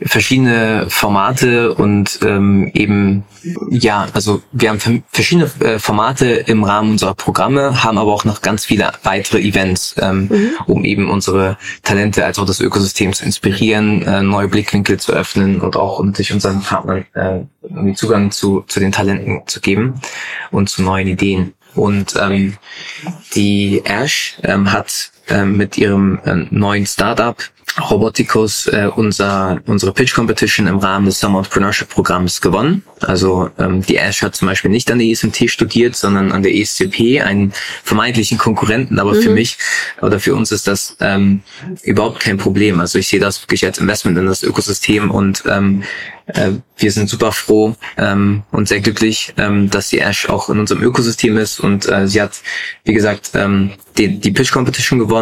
verschiedene 0.00 0.86
Formate 0.88 1.74
und 1.74 2.18
ähm, 2.22 2.70
eben 2.74 3.24
ja, 3.70 4.06
also 4.14 4.42
wir 4.52 4.70
haben 4.70 4.80
ver- 4.80 5.02
verschiedene 5.12 5.50
äh, 5.60 5.78
Formate 5.78 6.26
im 6.26 6.64
Rahmen 6.64 6.90
unserer 6.92 7.14
Programme, 7.14 7.84
haben 7.84 7.98
aber 7.98 8.12
auch 8.12 8.24
noch 8.24 8.42
ganz 8.42 8.64
viele 8.64 8.90
weitere 9.02 9.40
Events, 9.40 9.94
ähm, 10.00 10.30
um 10.66 10.84
eben 10.84 11.10
unsere 11.10 11.58
Talente 11.82 12.24
als 12.24 12.38
auch 12.38 12.46
das 12.46 12.60
Ökosystem 12.60 13.12
zu 13.12 13.24
inspirieren, 13.24 14.02
äh, 14.02 14.22
neue 14.22 14.48
Blickwinkel 14.48 14.98
zu 14.98 15.12
öffnen 15.12 15.60
und 15.60 15.76
auch 15.76 16.02
natürlich 16.02 16.32
unseren 16.32 16.62
Partnern 16.62 17.04
äh, 17.14 17.94
Zugang 17.94 18.30
zu, 18.30 18.64
zu 18.66 18.80
den 18.80 18.92
Talenten 18.92 19.42
zu 19.46 19.60
geben 19.60 20.00
und 20.50 20.68
zu 20.70 20.82
neuen 20.82 21.08
Ideen. 21.08 21.54
Und 21.74 22.14
ähm, 22.20 22.56
die 23.34 23.82
Ash 23.84 24.36
ähm, 24.44 24.72
hat 24.72 25.10
ähm, 25.28 25.56
mit 25.56 25.78
ihrem 25.78 26.18
ähm, 26.24 26.48
neuen 26.50 26.86
Startup 26.86 27.36
Roboticus 27.80 28.68
äh, 28.68 28.88
unser, 28.94 29.60
unsere 29.66 29.92
Pitch 29.92 30.14
Competition 30.14 30.68
im 30.68 30.78
Rahmen 30.78 31.06
des 31.06 31.18
Summer 31.18 31.38
Entrepreneurship 31.38 31.88
Programms 31.88 32.40
gewonnen. 32.40 32.84
Also 33.00 33.50
ähm, 33.58 33.82
die 33.82 33.96
Ash 33.96 34.22
hat 34.22 34.36
zum 34.36 34.46
Beispiel 34.46 34.70
nicht 34.70 34.90
an 34.92 34.98
der 34.98 35.08
ESMT 35.08 35.50
studiert, 35.50 35.96
sondern 35.96 36.30
an 36.30 36.42
der 36.42 36.54
ESCP, 36.54 37.20
einen 37.22 37.52
vermeintlichen 37.82 38.38
Konkurrenten. 38.38 38.98
Aber 39.00 39.14
für 39.14 39.30
mich 39.30 39.58
oder 40.00 40.20
für 40.20 40.34
uns 40.36 40.52
ist 40.52 40.68
das 40.68 40.96
ähm, 41.00 41.42
überhaupt 41.82 42.20
kein 42.20 42.38
Problem. 42.38 42.78
Also 42.78 42.98
ich 42.98 43.08
sehe 43.08 43.20
das 43.20 43.42
wirklich 43.42 43.64
als 43.64 43.78
Investment 43.78 44.18
in 44.18 44.26
das 44.26 44.44
Ökosystem 44.44 45.10
und 45.10 45.42
ähm, 45.48 45.82
äh, 46.26 46.52
wir 46.78 46.90
sind 46.90 47.08
super 47.08 47.32
froh 47.32 47.76
ähm, 47.98 48.44
und 48.50 48.68
sehr 48.68 48.80
glücklich, 48.80 49.34
ähm, 49.36 49.68
dass 49.68 49.90
die 49.90 49.98
Ash 49.98 50.28
auch 50.28 50.48
in 50.48 50.58
unserem 50.58 50.82
Ökosystem 50.82 51.36
ist 51.36 51.60
und 51.60 51.86
äh, 51.88 52.08
sie 52.08 52.22
hat, 52.22 52.40
wie 52.84 52.94
gesagt, 52.94 53.32
ähm, 53.34 53.72
die, 53.98 54.18
die 54.18 54.30
Pitch 54.30 54.52
Competition 54.52 54.98
gewonnen 54.98 55.13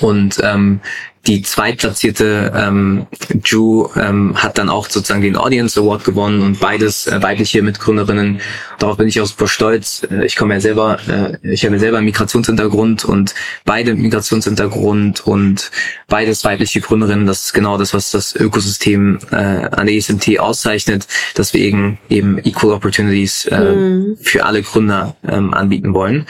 und 0.00 0.40
ähm, 0.42 0.80
die 1.26 1.42
zweitplatzierte 1.42 2.52
ähm, 2.54 3.06
Ju 3.44 3.88
ähm, 3.94 4.34
hat 4.34 4.58
dann 4.58 4.68
auch 4.68 4.90
sozusagen 4.90 5.22
den 5.22 5.36
Audience 5.36 5.78
Award 5.78 6.04
gewonnen 6.04 6.42
und 6.42 6.58
beides 6.58 7.06
äh, 7.06 7.22
weibliche 7.22 7.62
Mitgründerinnen. 7.62 8.40
Darauf 8.80 8.96
bin 8.96 9.06
ich 9.06 9.20
auch 9.20 9.26
super 9.26 9.46
stolz. 9.46 10.04
Äh, 10.10 10.26
ich 10.26 10.34
komme 10.34 10.54
ja 10.54 10.60
selber, 10.60 10.98
äh, 11.08 11.36
ich 11.48 11.64
habe 11.64 11.76
ja 11.76 11.80
selber 11.80 11.98
einen 11.98 12.06
Migrationshintergrund 12.06 13.04
und 13.04 13.34
beide 13.64 13.94
Migrationshintergrund 13.94 15.24
und 15.24 15.70
beides 16.08 16.44
weibliche 16.44 16.80
Gründerinnen. 16.80 17.26
Das 17.26 17.44
ist 17.44 17.52
genau 17.52 17.78
das, 17.78 17.94
was 17.94 18.10
das 18.10 18.34
Ökosystem 18.34 19.20
äh, 19.30 19.36
an 19.36 19.86
der 19.86 19.94
ESMT 19.94 20.40
auszeichnet, 20.40 21.06
dass 21.34 21.54
wir 21.54 21.60
eben 21.60 21.98
eben 22.08 22.38
Equal 22.38 22.72
Opportunities 22.72 23.46
äh, 23.46 23.60
mhm. 23.60 24.16
für 24.20 24.44
alle 24.44 24.62
Gründer 24.62 25.14
ähm, 25.28 25.54
anbieten 25.54 25.94
wollen. 25.94 26.26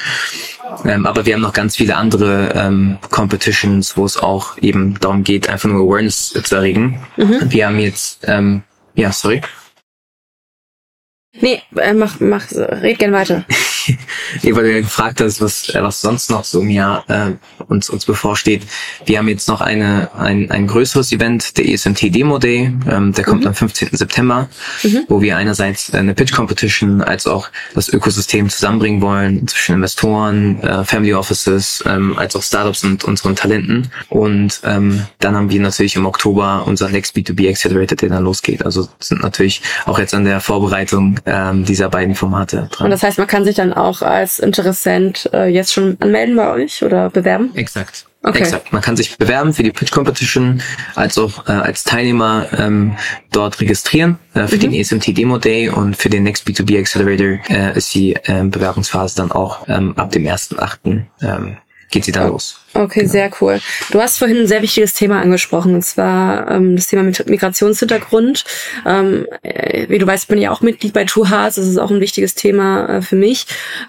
Ähm, 0.85 1.07
aber 1.07 1.27
wir 1.27 1.35
haben 1.35 1.41
noch 1.41 1.53
ganz 1.53 1.77
viele 1.77 1.97
andere 1.97 2.53
ähm, 2.55 2.99
Competitions, 3.11 3.97
wo 3.97 4.05
es 4.05 4.17
auch 4.17 4.59
eben 4.59 4.82
darum 5.01 5.25
geht, 5.25 5.49
einfach 5.49 5.69
nur 5.69 5.87
Awareness 5.87 6.29
zu 6.29 6.55
erregen. 6.55 7.01
Mhm. 7.17 7.41
Wir 7.51 7.67
haben 7.67 7.79
jetzt, 7.79 8.25
ähm, 8.27 8.63
ja, 8.95 9.13
sorry. 9.13 9.41
Nee, 11.41 11.63
äh, 11.77 11.95
mach, 11.95 12.21
mach, 12.21 12.51
red 12.53 12.99
gern 12.99 13.13
weiter. 13.13 13.45
nee, 14.43 14.55
weil 14.55 14.65
du 14.65 14.73
ja 14.73 14.81
gefragt 14.81 15.21
hast, 15.21 15.41
was, 15.41 15.69
äh, 15.71 15.83
was 15.83 16.01
sonst 16.01 16.31
noch 16.31 16.45
so 16.45 16.61
im 16.61 16.71
Jahr 16.71 17.05
äh, 17.09 17.33
uns, 17.69 17.91
uns 17.91 18.05
bevorsteht. 18.05 18.63
Wir 19.07 19.19
haben 19.19 19.29
jetzt 19.29 19.49
noch 19.49 19.61
eine, 19.61 20.11
ein, 20.17 20.51
ein 20.51 20.67
größeres 20.67 21.13
Event, 21.13 21.57
der 21.59 21.69
ESMT 21.69 22.15
Demo 22.15 22.39
Day. 22.39 22.73
Ähm, 22.89 23.13
der 23.13 23.25
kommt 23.25 23.43
mhm. 23.43 23.49
am 23.49 23.55
15. 23.55 23.91
September, 23.93 24.49
mhm. 24.83 25.05
wo 25.09 25.21
wir 25.21 25.37
einerseits 25.37 25.93
eine 25.95 26.15
Pitch 26.15 26.33
Competition 26.33 27.03
als 27.03 27.27
auch 27.27 27.49
das 27.75 27.89
Ökosystem 27.89 28.49
zusammenbringen 28.49 29.01
wollen 29.01 29.47
zwischen 29.49 29.77
Investoren, 29.77 30.61
äh, 30.63 30.85
Family 30.85 31.15
Offices, 31.15 31.83
ähm, 31.87 32.19
als 32.19 32.37
auch 32.37 32.43
Startups 32.43 32.85
und 32.85 33.05
unseren 33.05 33.37
Talenten. 33.37 33.91
Und 34.09 34.61
ähm, 34.65 35.07
dann 35.19 35.37
haben 35.37 35.51
wir 35.51 35.61
natürlich 35.61 35.97
im 35.97 36.07
Oktober 36.07 36.65
unser 36.67 36.89
Next 36.89 37.17
B2B 37.17 37.49
Accelerator, 37.49 37.97
der 37.97 38.09
dann 38.11 38.25
losgeht. 38.25 38.65
Also 38.65 38.89
sind 38.99 39.23
natürlich 39.23 39.63
auch 39.87 39.99
jetzt 39.99 40.15
an 40.15 40.25
der 40.25 40.41
Vorbereitung 40.41 41.19
ähm, 41.27 41.65
dieser 41.65 41.89
beiden 41.89 42.15
Formate 42.15 42.69
dran. 42.71 42.87
Und 42.87 42.91
das 42.91 43.03
heißt, 43.03 43.19
man 43.19 43.27
kann 43.27 43.45
sich 43.45 43.57
dann 43.57 43.72
auch 43.73 44.03
als 44.03 44.39
Interessent 44.39 45.29
äh, 45.33 45.47
jetzt 45.47 45.73
schon 45.73 45.97
anmelden 46.01 46.37
bei 46.37 46.51
euch 46.51 46.83
oder 46.83 47.11
bewerben? 47.11 47.55
Exakt. 47.55 48.07
Okay. 48.25 48.39
Exakt. 48.39 48.73
Man 48.73 48.83
kann 48.83 48.97
sich 48.97 49.19
bewerben 49.19 49.53
für 49.53 49.65
die 49.65 49.73
Pitch 49.73 49.91
Competition, 49.91 50.63
als 50.95 51.19
auch 51.19 51.49
äh, 51.49 51.53
als 51.53 51.83
Teilnehmer 51.83 52.47
ähm, 52.57 52.97
dort 53.33 53.61
registrieren 53.61 54.19
äh, 54.35 54.47
für 54.47 54.57
mhm. 54.57 54.61
den 54.61 54.75
ESMT 54.75 55.17
Demo 55.19 55.39
Day 55.39 55.69
und 55.69 55.97
für 55.97 56.09
den 56.09 56.23
Next 56.23 56.47
B2B 56.47 56.79
Accelerator 56.79 57.41
äh, 57.49 57.77
ist 57.77 57.93
die 57.95 58.15
äh, 58.15 58.45
Bewerbungsphase 58.45 59.17
dann 59.17 59.33
auch 59.33 59.67
ähm, 59.69 59.95
ab 59.97 60.13
dem 60.13 60.25
1.8. 60.25 61.03
Ähm, 61.23 61.57
geht 61.91 62.05
sie 62.05 62.13
dann 62.13 62.29
los. 62.29 62.62
Okay, 62.75 63.01
genau. 63.01 63.13
sehr 63.13 63.31
cool. 63.41 63.61
Du 63.91 64.01
hast 64.01 64.19
vorhin 64.19 64.39
ein 64.39 64.47
sehr 64.47 64.63
wichtiges 64.63 64.95
Thema 64.95 65.21
angesprochen, 65.21 65.75
und 65.75 65.85
zwar 65.85 66.51
ähm, 66.51 66.77
das 66.77 66.87
Thema 66.87 67.03
Migrationshintergrund. 67.03 68.45
Ähm, 68.87 69.27
äh, 69.43 69.89
wie 69.89 69.99
du 69.99 70.07
weißt, 70.07 70.29
bin 70.29 70.39
ich 70.39 70.49
auch 70.49 70.61
Mitglied 70.61 70.93
bei 70.93 71.05
Two 71.05 71.29
Hearts. 71.29 71.57
Das 71.57 71.67
ist 71.67 71.79
auch 71.79 71.91
ein 71.91 72.01
wichtiges 72.01 72.35
Thema 72.35 72.89
äh, 72.89 73.03
für 73.03 73.17
mich. 73.17 73.47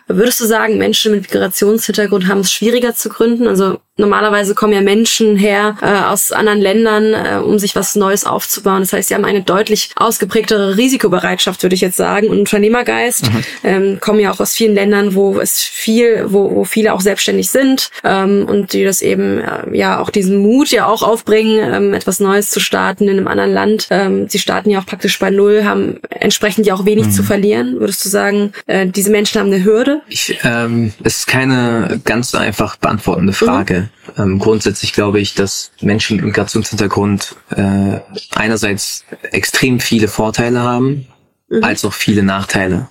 Würdest 0.08 0.40
du 0.40 0.46
sagen, 0.46 0.78
Menschen 0.78 1.14
mit 1.14 1.22
Migrationshintergrund 1.24 2.28
haben 2.28 2.42
es 2.42 2.52
schwieriger 2.52 2.94
zu 2.94 3.10
gründen? 3.10 3.48
Also 3.48 3.80
normalerweise 3.96 4.56
kommen 4.56 4.74
ja 4.74 4.82
Menschen 4.82 5.38
her 5.38 5.78
äh, 5.82 6.12
aus 6.12 6.32
anderen 6.32 6.60
Ländern, 6.60 7.14
äh, 7.14 7.40
um 7.44 7.60
sich 7.60 7.76
was 7.76 7.96
Neues 7.96 8.26
aufzubauen. 8.26 8.82
Das 8.82 8.92
heißt, 8.92 9.10
sie 9.10 9.16
haben 9.16 9.26
eine 9.26 9.44
deutlich 9.44 9.92
ausgeprägtere 9.96 10.78
Risikobereitschaft, 10.78 11.62
würde 11.64 11.76
ich 11.76 11.82
jetzt 11.82 11.98
sagen, 11.98 12.28
und 12.28 12.40
Unternehmergeist. 12.40 13.32
Mhm. 13.32 13.44
Ähm, 13.64 14.00
kommen 14.02 14.20
ja 14.20 14.32
auch 14.32 14.40
aus 14.40 14.54
vielen 14.54 14.74
Ländern, 14.74 15.16
wo 15.16 15.40
es 15.40 15.60
viel, 15.60 16.26
wo, 16.28 16.56
wo 16.56 16.64
viele 16.66 16.94
auch 16.94 17.02
selbstständig 17.02 17.50
sind 17.50 17.92
ähm, 18.04 18.46
und 18.48 18.73
die 18.74 18.84
das 18.84 19.02
eben 19.02 19.40
äh, 19.40 19.76
ja 19.76 20.00
auch 20.00 20.10
diesen 20.10 20.38
Mut 20.38 20.70
ja 20.72 20.88
auch 20.88 21.04
aufbringen, 21.04 21.60
ähm, 21.74 21.94
etwas 21.94 22.20
Neues 22.20 22.50
zu 22.50 22.60
starten 22.60 23.08
in 23.08 23.18
einem 23.18 23.28
anderen 23.28 23.54
Land. 23.54 23.88
Ähm, 23.90 24.28
sie 24.28 24.40
starten 24.40 24.70
ja 24.70 24.80
auch 24.80 24.86
praktisch 24.86 25.20
bei 25.20 25.30
Null, 25.30 25.64
haben 25.64 26.00
entsprechend 26.10 26.66
ja 26.66 26.74
auch 26.74 26.86
wenig 26.86 27.08
mhm. 27.08 27.12
zu 27.12 27.24
verlieren. 27.24 27.80
Würdest 27.80 28.04
du 28.06 28.10
sagen, 28.10 28.54
äh, 28.68 28.88
diese 28.88 29.12
Menschen 29.12 29.40
haben 29.40 29.52
eine 29.52 29.64
Hürde? 29.64 30.02
Ich, 30.08 30.38
ähm, 30.44 30.94
es 31.04 31.20
ist 31.20 31.28
keine 31.28 32.02
ganz 32.04 32.36
einfach 32.36 32.76
beantwortende 32.78 33.34
Frage. 33.34 33.90
Mhm. 34.18 34.24
Ähm, 34.24 34.40
grundsätzlich 34.40 34.94
glaube 34.94 35.20
ich, 35.20 35.34
dass 35.34 35.72
Menschen 35.82 36.18
mit 36.18 36.26
Migrationshintergrund 36.26 37.36
äh, 37.56 38.00
einerseits 38.36 39.06
extrem 39.32 39.80
viele 39.80 40.08
Vorteile 40.08 40.60
haben, 40.60 41.08
mhm. 41.54 41.64
als 41.64 41.86
auch 41.86 41.94
viele 41.94 42.24
Nachteile. 42.24 42.88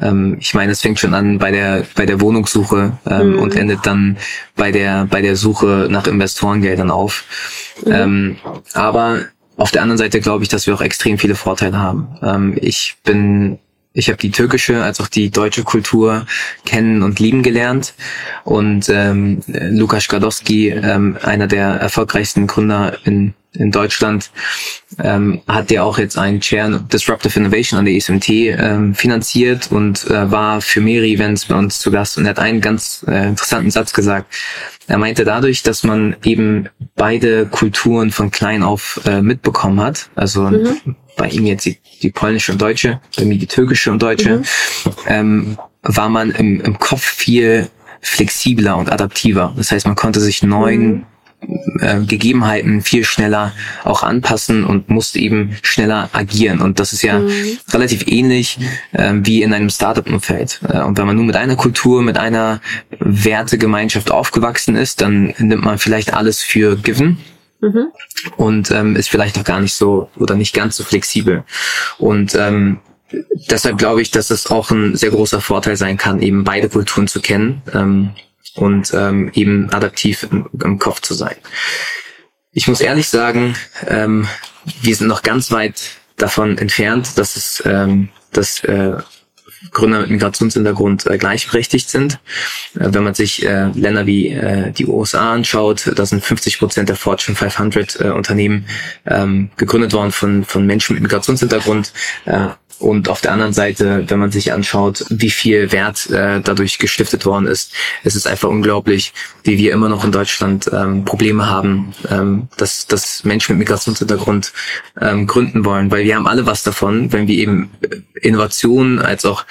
Ähm, 0.00 0.36
ich 0.40 0.54
meine, 0.54 0.72
es 0.72 0.80
fängt 0.80 0.98
schon 0.98 1.14
an 1.14 1.38
bei 1.38 1.50
der 1.50 1.84
bei 1.94 2.06
der 2.06 2.20
Wohnungssuche 2.20 2.98
ähm, 3.06 3.32
mhm. 3.32 3.38
und 3.38 3.54
endet 3.54 3.86
dann 3.86 4.16
bei 4.56 4.72
der 4.72 5.06
bei 5.06 5.22
der 5.22 5.36
Suche 5.36 5.88
nach 5.90 6.06
Investorengeldern 6.06 6.90
auf. 6.90 7.24
Mhm. 7.84 7.92
Ähm, 7.92 8.36
aber 8.74 9.20
auf 9.56 9.70
der 9.70 9.82
anderen 9.82 9.98
Seite 9.98 10.20
glaube 10.20 10.42
ich, 10.42 10.48
dass 10.48 10.66
wir 10.66 10.74
auch 10.74 10.80
extrem 10.80 11.18
viele 11.18 11.34
Vorteile 11.34 11.78
haben. 11.78 12.08
Ähm, 12.22 12.56
ich 12.60 12.96
bin 13.04 13.58
ich 13.92 14.08
habe 14.08 14.18
die 14.18 14.30
türkische 14.30 14.82
als 14.82 15.00
auch 15.00 15.08
die 15.08 15.30
deutsche 15.30 15.64
Kultur 15.64 16.26
kennen 16.64 17.02
und 17.02 17.18
lieben 17.18 17.42
gelernt. 17.42 17.94
Und 18.44 18.88
ähm, 18.88 19.42
Lukas 19.46 20.08
Gadowski, 20.08 20.68
ähm, 20.68 21.18
einer 21.22 21.46
der 21.46 21.66
erfolgreichsten 21.66 22.46
Gründer 22.46 22.96
in 23.04 23.34
in 23.52 23.70
Deutschland 23.70 24.30
ähm, 24.98 25.42
hat 25.48 25.70
der 25.70 25.84
auch 25.84 25.98
jetzt 25.98 26.16
einen 26.16 26.40
Chair 26.40 26.68
Disruptive 26.92 27.38
Innovation 27.38 27.78
an 27.78 27.84
der 27.84 27.94
ESMT 27.94 28.28
ähm, 28.28 28.94
finanziert 28.94 29.72
und 29.72 30.06
äh, 30.06 30.30
war 30.30 30.60
für 30.60 30.80
mehrere 30.80 31.08
Events 31.08 31.46
bei 31.46 31.56
uns 31.56 31.80
zu 31.80 31.90
Gast 31.90 32.16
und 32.18 32.28
hat 32.28 32.38
einen 32.38 32.60
ganz 32.60 33.04
äh, 33.08 33.28
interessanten 33.28 33.70
Satz 33.70 33.92
gesagt. 33.92 34.32
Er 34.90 34.98
meinte 34.98 35.24
dadurch, 35.24 35.62
dass 35.62 35.84
man 35.84 36.16
eben 36.24 36.68
beide 36.96 37.46
Kulturen 37.46 38.10
von 38.10 38.32
klein 38.32 38.64
auf 38.64 39.00
äh, 39.04 39.22
mitbekommen 39.22 39.80
hat, 39.80 40.10
also 40.16 40.42
mhm. 40.42 40.96
bei 41.16 41.28
ihm 41.28 41.46
jetzt 41.46 41.64
die, 41.64 41.78
die 42.02 42.10
polnische 42.10 42.50
und 42.50 42.60
deutsche, 42.60 43.00
bei 43.16 43.24
mir 43.24 43.38
die 43.38 43.46
türkische 43.46 43.92
und 43.92 44.02
deutsche, 44.02 44.38
mhm. 44.38 44.44
ähm, 45.06 45.58
war 45.82 46.08
man 46.08 46.32
im, 46.32 46.60
im 46.60 46.78
Kopf 46.80 47.04
viel 47.04 47.68
flexibler 48.00 48.76
und 48.76 48.90
adaptiver. 48.90 49.54
Das 49.56 49.70
heißt, 49.70 49.86
man 49.86 49.94
konnte 49.94 50.18
sich 50.18 50.42
neuen 50.42 50.86
mhm 50.88 51.06
äh, 51.80 52.00
Gegebenheiten 52.00 52.82
viel 52.82 53.04
schneller 53.04 53.52
auch 53.84 54.02
anpassen 54.02 54.64
und 54.64 54.90
musste 54.90 55.18
eben 55.18 55.56
schneller 55.62 56.10
agieren. 56.12 56.60
Und 56.60 56.78
das 56.78 56.92
ist 56.92 57.02
ja 57.02 57.18
mhm. 57.18 57.58
relativ 57.72 58.06
ähnlich 58.06 58.58
äh, 58.92 59.14
wie 59.14 59.42
in 59.42 59.52
einem 59.52 59.70
Startup-Umfeld. 59.70 60.60
Äh, 60.68 60.80
und 60.80 60.98
wenn 60.98 61.06
man 61.06 61.16
nur 61.16 61.24
mit 61.24 61.36
einer 61.36 61.56
Kultur, 61.56 62.02
mit 62.02 62.18
einer 62.18 62.60
Wertegemeinschaft 62.98 64.10
aufgewachsen 64.10 64.76
ist, 64.76 65.00
dann 65.00 65.34
nimmt 65.38 65.64
man 65.64 65.78
vielleicht 65.78 66.12
alles 66.12 66.42
für 66.42 66.76
given. 66.76 67.18
Mhm. 67.60 67.86
Und 68.36 68.70
ähm, 68.70 68.96
ist 68.96 69.10
vielleicht 69.10 69.38
auch 69.38 69.44
gar 69.44 69.60
nicht 69.60 69.74
so 69.74 70.08
oder 70.16 70.34
nicht 70.34 70.54
ganz 70.54 70.76
so 70.76 70.84
flexibel. 70.84 71.44
Und 71.98 72.34
ähm, 72.34 72.80
deshalb 73.50 73.78
glaube 73.78 74.02
ich, 74.02 74.10
dass 74.10 74.30
es 74.30 74.50
auch 74.50 74.70
ein 74.70 74.96
sehr 74.96 75.10
großer 75.10 75.40
Vorteil 75.40 75.76
sein 75.76 75.96
kann, 75.96 76.20
eben 76.20 76.44
beide 76.44 76.68
Kulturen 76.68 77.06
zu 77.06 77.20
kennen. 77.20 77.62
Ähm, 77.74 78.10
und 78.54 78.92
ähm, 78.94 79.30
eben 79.34 79.70
adaptiv 79.70 80.26
im, 80.30 80.48
im 80.62 80.78
Kopf 80.78 81.00
zu 81.00 81.14
sein. 81.14 81.36
Ich 82.52 82.66
muss 82.66 82.80
ehrlich 82.80 83.08
sagen, 83.08 83.54
ähm, 83.86 84.26
wir 84.82 84.94
sind 84.94 85.06
noch 85.06 85.22
ganz 85.22 85.50
weit 85.52 85.80
davon 86.16 86.58
entfernt, 86.58 87.16
dass 87.16 87.36
es 87.36 87.62
ähm, 87.64 88.08
dass 88.32 88.62
äh, 88.64 88.96
Gründer 89.72 90.00
mit 90.00 90.10
Migrationshintergrund 90.10 91.06
äh, 91.06 91.18
gleichberechtigt 91.18 91.88
sind. 91.88 92.14
Äh, 92.74 92.88
wenn 92.92 93.04
man 93.04 93.14
sich 93.14 93.44
äh, 93.44 93.66
Länder 93.74 94.06
wie 94.06 94.28
äh, 94.28 94.72
die 94.72 94.86
USA 94.86 95.32
anschaut, 95.32 95.90
da 95.94 96.06
sind 96.06 96.24
50 96.24 96.58
Prozent 96.58 96.88
der 96.88 96.96
Fortune 96.96 97.36
500 97.36 98.00
äh, 98.00 98.10
Unternehmen 98.10 98.66
ähm, 99.06 99.50
gegründet 99.56 99.92
worden 99.92 100.12
von, 100.12 100.44
von 100.44 100.66
Menschen 100.66 100.94
mit 100.94 101.02
Migrationshintergrund. 101.02 101.92
Äh, 102.24 102.48
und 102.80 103.08
auf 103.10 103.20
der 103.20 103.32
anderen 103.32 103.52
Seite, 103.52 104.04
wenn 104.08 104.18
man 104.18 104.32
sich 104.32 104.52
anschaut, 104.52 105.04
wie 105.10 105.30
viel 105.30 105.70
Wert 105.70 106.08
äh, 106.10 106.40
dadurch 106.40 106.78
gestiftet 106.78 107.26
worden 107.26 107.46
ist, 107.46 107.72
es 108.04 108.16
ist 108.16 108.26
einfach 108.26 108.48
unglaublich, 108.48 109.12
wie 109.44 109.58
wir 109.58 109.72
immer 109.72 109.90
noch 109.90 110.02
in 110.02 110.12
Deutschland 110.12 110.68
ähm, 110.72 111.04
Probleme 111.04 111.46
haben, 111.46 111.92
ähm, 112.10 112.48
dass, 112.56 112.86
dass 112.86 113.22
Menschen 113.24 113.58
mit 113.58 113.68
Migrationshintergrund 113.68 114.52
ähm, 115.00 115.26
gründen 115.26 115.64
wollen, 115.66 115.90
weil 115.90 116.04
wir 116.04 116.16
haben 116.16 116.26
alle 116.26 116.46
was 116.46 116.62
davon, 116.62 117.12
wenn 117.12 117.28
wir 117.28 117.36
eben 117.36 117.70
Innovationen 118.22 118.98
als 118.98 119.26
auch 119.26 119.44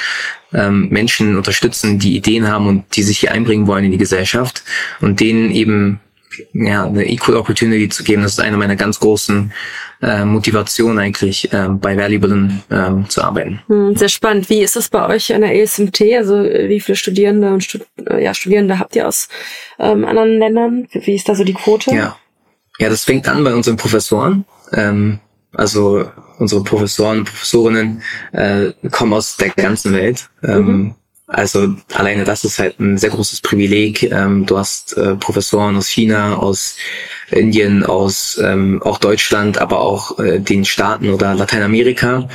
ähm, 0.51 0.89
Menschen 0.89 1.37
unterstützen, 1.37 1.99
die 1.99 2.15
Ideen 2.15 2.47
haben 2.47 2.67
und 2.67 2.95
die 2.95 3.03
sich 3.03 3.19
hier 3.19 3.31
einbringen 3.31 3.67
wollen 3.67 3.85
in 3.85 3.91
die 3.91 3.97
Gesellschaft 3.97 4.63
und 5.01 5.19
denen 5.19 5.51
eben 5.51 5.99
ja, 6.53 6.85
eine 6.85 7.09
Equal 7.09 7.37
Opportunity 7.37 7.89
zu 7.89 8.03
geben, 8.03 8.23
das 8.23 8.33
ist 8.33 8.39
eine 8.39 8.57
meiner 8.57 8.75
ganz 8.75 8.99
großen 8.99 9.51
äh, 10.01 10.25
Motivation 10.25 10.97
eigentlich 10.99 11.51
äh, 11.51 11.67
bei 11.69 11.97
Valuable 11.97 12.49
äh, 12.69 13.07
zu 13.07 13.21
arbeiten. 13.21 13.61
Hm, 13.67 13.95
sehr 13.95 14.09
spannend. 14.09 14.49
Wie 14.49 14.61
ist 14.61 14.75
das 14.75 14.89
bei 14.89 15.07
euch 15.07 15.33
an 15.33 15.41
der 15.41 15.59
ESMT? 15.61 16.01
Also 16.17 16.43
wie 16.43 16.79
viele 16.79 16.95
Studierende 16.95 17.53
und 17.53 17.63
Stud 17.63 17.85
äh, 18.09 18.23
ja, 18.23 18.33
Studierende 18.33 18.79
habt 18.79 18.95
ihr 18.95 19.07
aus 19.07 19.27
ähm, 19.77 20.05
anderen 20.05 20.39
Ländern? 20.39 20.87
Wie 20.93 21.15
ist 21.15 21.27
da 21.27 21.35
so 21.35 21.43
die 21.43 21.53
Quote? 21.53 21.91
Ja, 21.91 22.17
ja 22.79 22.89
das 22.89 23.03
fängt 23.03 23.27
an 23.27 23.43
bei 23.43 23.53
unseren 23.53 23.77
Professoren. 23.77 24.45
Ähm, 24.73 25.19
also 25.53 26.05
unsere 26.37 26.63
Professoren 26.63 27.19
und 27.19 27.25
Professorinnen 27.25 28.01
äh, 28.31 28.71
kommen 28.91 29.13
aus 29.13 29.35
der 29.37 29.49
ganzen 29.49 29.93
Welt. 29.93 30.29
Ähm, 30.43 30.65
mhm 30.65 30.95
also 31.29 31.75
alleine 31.93 32.23
das 32.23 32.43
ist 32.43 32.57
halt 32.57 32.79
ein 32.79 32.97
sehr 32.97 33.11
großes 33.11 33.41
Privileg. 33.41 34.03
Ähm, 34.03 34.45
du 34.45 34.57
hast 34.57 34.97
äh, 34.97 35.15
Professoren 35.15 35.77
aus 35.77 35.87
China, 35.87 36.35
aus 36.37 36.75
Indien, 37.29 37.85
aus 37.85 38.39
ähm, 38.43 38.81
auch 38.83 38.97
Deutschland, 38.97 39.59
aber 39.59 39.79
auch 39.79 40.17
äh, 40.19 40.39
den 40.39 40.65
Staaten 40.65 41.09
oder 41.09 41.35
Lateinamerika 41.35 42.27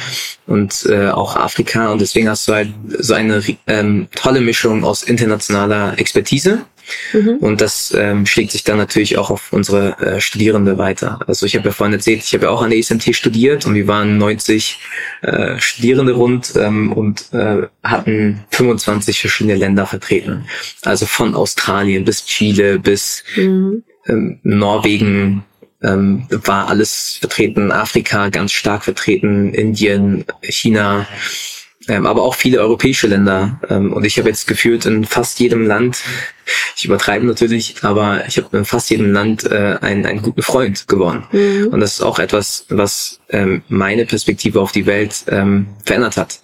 und 0.47 0.87
äh, 0.89 1.09
auch 1.09 1.35
Afrika. 1.35 1.91
Und 1.91 2.01
deswegen 2.01 2.29
hast 2.29 2.47
du 2.47 2.53
halt 2.53 2.73
so 2.99 3.15
eine 3.15 3.43
ähm, 3.67 4.07
tolle 4.15 4.41
Mischung 4.41 4.85
aus 4.85 5.03
internationaler 5.03 5.99
Expertise 5.99 6.65
Mhm. 7.13 7.37
Und 7.39 7.61
das 7.61 7.95
ähm, 7.97 8.27
schlägt 8.27 8.53
sich 8.53 8.65
dann 8.65 8.79
natürlich 8.79 9.19
auch 9.19 9.31
auf 9.31 9.53
unsere 9.53 9.99
äh, 9.99 10.21
Studierende 10.21 10.79
weiter. 10.79 11.21
Also 11.27 11.47
ich 11.47 11.57
habe 11.57 11.67
ja 11.67 11.73
vorhin 11.73 11.95
erzählt, 11.95 12.23
ich 12.23 12.35
habe 12.35 12.45
ja 12.45 12.51
auch 12.51 12.63
an 12.63 12.71
der 12.71 12.79
ESMT 12.79 13.15
studiert 13.15 13.67
und 13.67 13.75
wir 13.75 13.87
waren 13.87 14.19
90 14.19 14.79
äh, 15.23 15.59
Studierende 15.59 16.13
rund 16.13 16.55
ähm, 16.57 16.93
und 16.93 17.33
äh, 17.33 17.67
hatten 17.83 18.45
25 18.51 19.21
verschiedene 19.21 19.57
Länder 19.57 19.87
vertreten. 19.87 20.47
Also 20.83 21.07
von 21.07 21.35
Australien 21.35 22.05
bis 22.05 22.25
Chile 22.27 22.79
bis 22.79 23.25
mhm. 23.37 23.85
ähm, 24.07 24.41
Norwegen, 24.43 25.45
ähm, 25.85 26.27
war 26.31 26.69
alles 26.69 27.19
vertreten, 27.21 27.71
Afrika 27.71 28.31
ganz 28.31 28.53
stark 28.53 28.85
vertreten, 28.85 29.53
Indien, 29.53 30.25
China, 30.43 31.07
ähm, 31.89 32.07
aber 32.07 32.23
auch 32.23 32.35
viele 32.35 32.61
europäische 32.61 33.07
Länder. 33.07 33.61
Ähm, 33.69 33.93
und 33.93 34.05
ich 34.05 34.19
habe 34.19 34.29
jetzt 34.29 34.47
gefühlt 34.47 34.87
in 34.87 35.05
fast 35.05 35.39
jedem 35.41 35.67
Land, 35.67 35.99
ich 36.77 36.85
übertreibe 36.85 37.27
natürlich, 37.27 37.77
aber 37.83 38.25
ich 38.27 38.37
habe 38.37 38.57
in 38.57 38.65
fast 38.65 38.91
jedem 38.91 39.13
Land 39.13 39.45
äh, 39.45 39.79
einen, 39.81 40.07
einen 40.07 40.23
guten 40.23 40.43
Freund 40.43 40.89
gewonnen. 40.89 41.25
Mhm. 41.33 41.69
Und 41.69 41.81
das 41.81 41.95
ist 41.95 42.01
auch 42.01 42.19
etwas, 42.19 42.67
was 42.69 43.21
ähm, 43.31 43.63
meine 43.69 44.07
Perspektive 44.07 44.61
auf 44.61 44.73
die 44.73 44.87
Welt 44.87 45.25
ähm, 45.29 45.67
verändert 45.85 46.17
hat. 46.17 46.41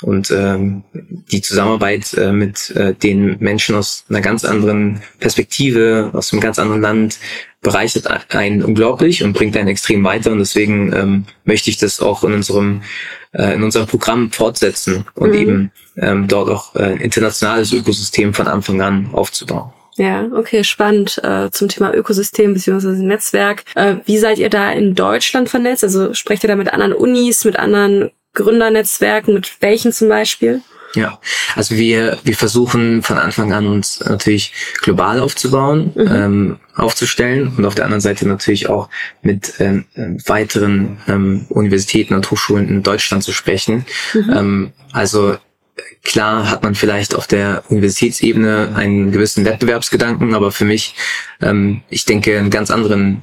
Und 0.00 0.30
ähm, 0.30 0.84
die 0.92 1.42
Zusammenarbeit 1.42 2.14
äh, 2.14 2.30
mit 2.30 2.70
äh, 2.70 2.94
den 2.94 3.36
Menschen 3.40 3.74
aus 3.74 4.04
einer 4.08 4.20
ganz 4.20 4.44
anderen 4.44 5.02
Perspektive, 5.18 6.10
aus 6.12 6.32
einem 6.32 6.40
ganz 6.40 6.58
anderen 6.58 6.80
Land, 6.80 7.18
bereichert 7.60 8.06
einen 8.32 8.62
unglaublich 8.62 9.24
und 9.24 9.32
bringt 9.32 9.56
einen 9.56 9.68
extrem 9.68 10.04
weiter. 10.04 10.30
Und 10.30 10.38
deswegen 10.38 10.92
ähm, 10.92 11.24
möchte 11.44 11.70
ich 11.70 11.78
das 11.78 12.00
auch 12.00 12.22
in 12.22 12.32
unserem 12.32 12.82
äh, 13.32 13.54
in 13.54 13.62
unserem 13.62 13.86
Programm 13.86 14.30
fortsetzen 14.30 15.06
und 15.14 15.30
mhm. 15.30 15.34
eben 15.34 15.72
ähm, 15.96 16.28
dort 16.28 16.48
auch 16.48 16.74
äh, 16.74 16.84
ein 16.84 17.00
internationales 17.00 17.72
Ökosystem 17.72 18.34
von 18.34 18.46
Anfang 18.46 18.80
an 18.80 19.10
aufzubauen. 19.12 19.72
Ja, 19.96 20.28
okay, 20.32 20.62
spannend 20.62 21.20
äh, 21.24 21.50
zum 21.50 21.68
Thema 21.68 21.92
Ökosystem 21.92 22.54
bzw. 22.54 23.02
Netzwerk. 23.02 23.64
Äh, 23.74 23.96
wie 24.04 24.18
seid 24.18 24.38
ihr 24.38 24.48
da 24.48 24.70
in 24.70 24.94
Deutschland 24.94 25.48
vernetzt? 25.48 25.82
Also 25.82 26.14
sprecht 26.14 26.44
ihr 26.44 26.48
da 26.48 26.54
mit 26.54 26.72
anderen 26.72 26.92
Unis, 26.92 27.44
mit 27.44 27.58
anderen 27.58 28.12
Gründernetzwerken, 28.34 29.34
mit 29.34 29.60
welchen 29.60 29.92
zum 29.92 30.08
Beispiel? 30.08 30.62
Ja, 30.94 31.20
also 31.54 31.76
wir, 31.76 32.18
wir 32.24 32.34
versuchen 32.34 33.02
von 33.02 33.18
Anfang 33.18 33.52
an 33.52 33.66
uns 33.66 34.00
natürlich 34.00 34.52
global 34.80 35.20
aufzubauen, 35.20 35.92
mhm. 35.94 36.08
ähm, 36.10 36.60
aufzustellen 36.74 37.52
und 37.56 37.64
auf 37.66 37.74
der 37.74 37.84
anderen 37.84 38.00
Seite 38.00 38.26
natürlich 38.26 38.68
auch 38.68 38.88
mit 39.22 39.54
ähm, 39.58 39.84
weiteren 40.26 40.98
ähm, 41.06 41.46
Universitäten 41.50 42.14
und 42.14 42.30
Hochschulen 42.30 42.68
in 42.68 42.82
Deutschland 42.82 43.22
zu 43.22 43.32
sprechen. 43.32 43.84
Mhm. 44.14 44.32
Ähm, 44.34 44.72
also 44.92 45.36
klar 46.02 46.50
hat 46.50 46.62
man 46.62 46.74
vielleicht 46.74 47.14
auf 47.14 47.26
der 47.26 47.64
Universitätsebene 47.68 48.72
einen 48.74 49.12
gewissen 49.12 49.44
Wettbewerbsgedanken, 49.44 50.34
aber 50.34 50.52
für 50.52 50.64
mich, 50.64 50.94
ähm, 51.42 51.82
ich 51.90 52.04
denke, 52.04 52.38
einen 52.38 52.50
ganz 52.50 52.70
anderen 52.70 53.22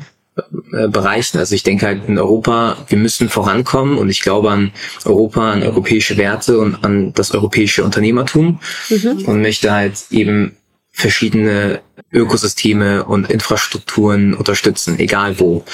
äh, 0.74 0.88
Bereichen. 0.90 1.38
Also 1.38 1.56
ich 1.56 1.64
denke 1.64 1.86
halt 1.86 2.08
in 2.08 2.18
Europa, 2.18 2.78
wir 2.88 2.98
müssen 2.98 3.30
vorankommen 3.30 3.98
und 3.98 4.10
ich 4.10 4.22
glaube 4.22 4.52
an 4.52 4.72
Europa, 5.06 5.54
an 5.54 5.64
europäische 5.64 6.18
Werte 6.18 6.60
und 6.60 6.84
an 6.84 7.14
das 7.14 7.32
europäische 7.32 7.84
Unternehmertum 7.84 8.60
mhm. 8.90 9.26
und 9.26 9.42
möchte 9.42 9.72
halt 9.72 9.94
eben 10.12 10.58
verschiedene 10.92 11.82
Ökosysteme 12.12 13.04
und 13.04 13.30
Infrastrukturen 13.30 14.34
unterstützen, 14.34 14.98
egal 15.00 15.40
wo. 15.40 15.66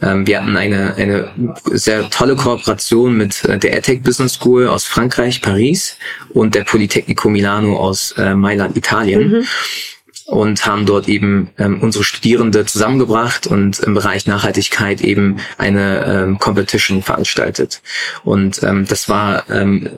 Ähm, 0.00 0.26
wir 0.26 0.40
hatten 0.40 0.56
eine, 0.56 0.94
eine 0.94 1.30
sehr 1.72 2.08
tolle 2.08 2.36
Kooperation 2.36 3.16
mit 3.16 3.44
äh, 3.44 3.58
der 3.58 3.76
EdTech 3.76 4.02
Business 4.02 4.34
School 4.34 4.68
aus 4.68 4.84
Frankreich, 4.84 5.42
Paris 5.42 5.96
und 6.30 6.54
der 6.54 6.64
Politecnico 6.64 7.28
Milano 7.28 7.76
aus 7.76 8.14
äh, 8.16 8.34
Mailand, 8.34 8.76
Italien. 8.76 9.30
Mhm 9.30 9.46
und 10.26 10.66
haben 10.66 10.86
dort 10.86 11.08
eben 11.08 11.50
ähm, 11.58 11.82
unsere 11.82 12.04
Studierende 12.04 12.64
zusammengebracht 12.64 13.46
und 13.46 13.78
im 13.80 13.94
Bereich 13.94 14.26
Nachhaltigkeit 14.26 15.00
eben 15.02 15.38
eine 15.58 16.04
ähm, 16.04 16.38
Competition 16.38 17.02
veranstaltet. 17.02 17.82
Und 18.24 18.62
ähm, 18.62 18.86
das 18.86 19.08
war, 19.08 19.48
ähm, 19.50 19.90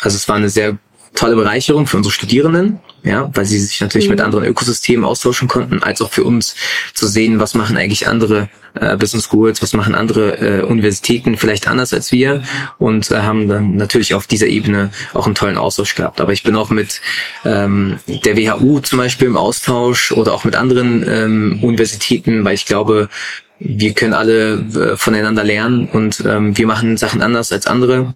also 0.00 0.16
es 0.16 0.28
war 0.28 0.36
eine 0.36 0.48
sehr 0.48 0.78
tolle 1.14 1.36
Bereicherung 1.36 1.86
für 1.86 1.98
unsere 1.98 2.12
Studierenden, 2.12 2.80
ja, 3.04 3.30
weil 3.34 3.44
sie 3.44 3.58
sich 3.58 3.80
natürlich 3.80 4.08
mhm. 4.08 4.14
mit 4.14 4.20
anderen 4.22 4.44
Ökosystemen 4.44 5.04
austauschen 5.04 5.46
konnten, 5.46 5.82
als 5.82 6.00
auch 6.00 6.10
für 6.10 6.24
uns 6.24 6.56
zu 6.94 7.06
sehen, 7.06 7.38
was 7.38 7.54
machen 7.54 7.76
eigentlich 7.76 8.08
andere 8.08 8.48
äh, 8.74 8.96
Business 8.96 9.28
Schools, 9.28 9.60
was 9.62 9.74
machen 9.74 9.94
andere 9.94 10.38
äh, 10.38 10.62
Universitäten 10.62 11.36
vielleicht 11.36 11.68
anders 11.68 11.92
als 11.92 12.12
wir 12.12 12.42
und 12.78 13.10
äh, 13.10 13.18
haben 13.18 13.46
dann 13.46 13.76
natürlich 13.76 14.14
auf 14.14 14.26
dieser 14.26 14.46
Ebene 14.46 14.90
auch 15.12 15.26
einen 15.26 15.34
tollen 15.34 15.58
Austausch 15.58 15.94
gehabt. 15.94 16.20
Aber 16.22 16.32
ich 16.32 16.42
bin 16.42 16.56
auch 16.56 16.70
mit 16.70 17.02
ähm, 17.44 17.98
der 18.06 18.36
WHU 18.38 18.80
zum 18.80 18.98
Beispiel 18.98 19.28
im 19.28 19.36
Austausch 19.36 20.10
oder 20.10 20.32
auch 20.32 20.44
mit 20.44 20.56
anderen 20.56 21.04
ähm, 21.06 21.58
Universitäten, 21.62 22.42
weil 22.44 22.54
ich 22.54 22.64
glaube, 22.64 23.10
wir 23.58 23.92
können 23.92 24.14
alle 24.14 24.54
äh, 24.54 24.96
voneinander 24.96 25.44
lernen 25.44 25.88
und 25.88 26.24
ähm, 26.26 26.56
wir 26.56 26.66
machen 26.66 26.96
Sachen 26.96 27.20
anders 27.20 27.52
als 27.52 27.66
andere 27.66 28.14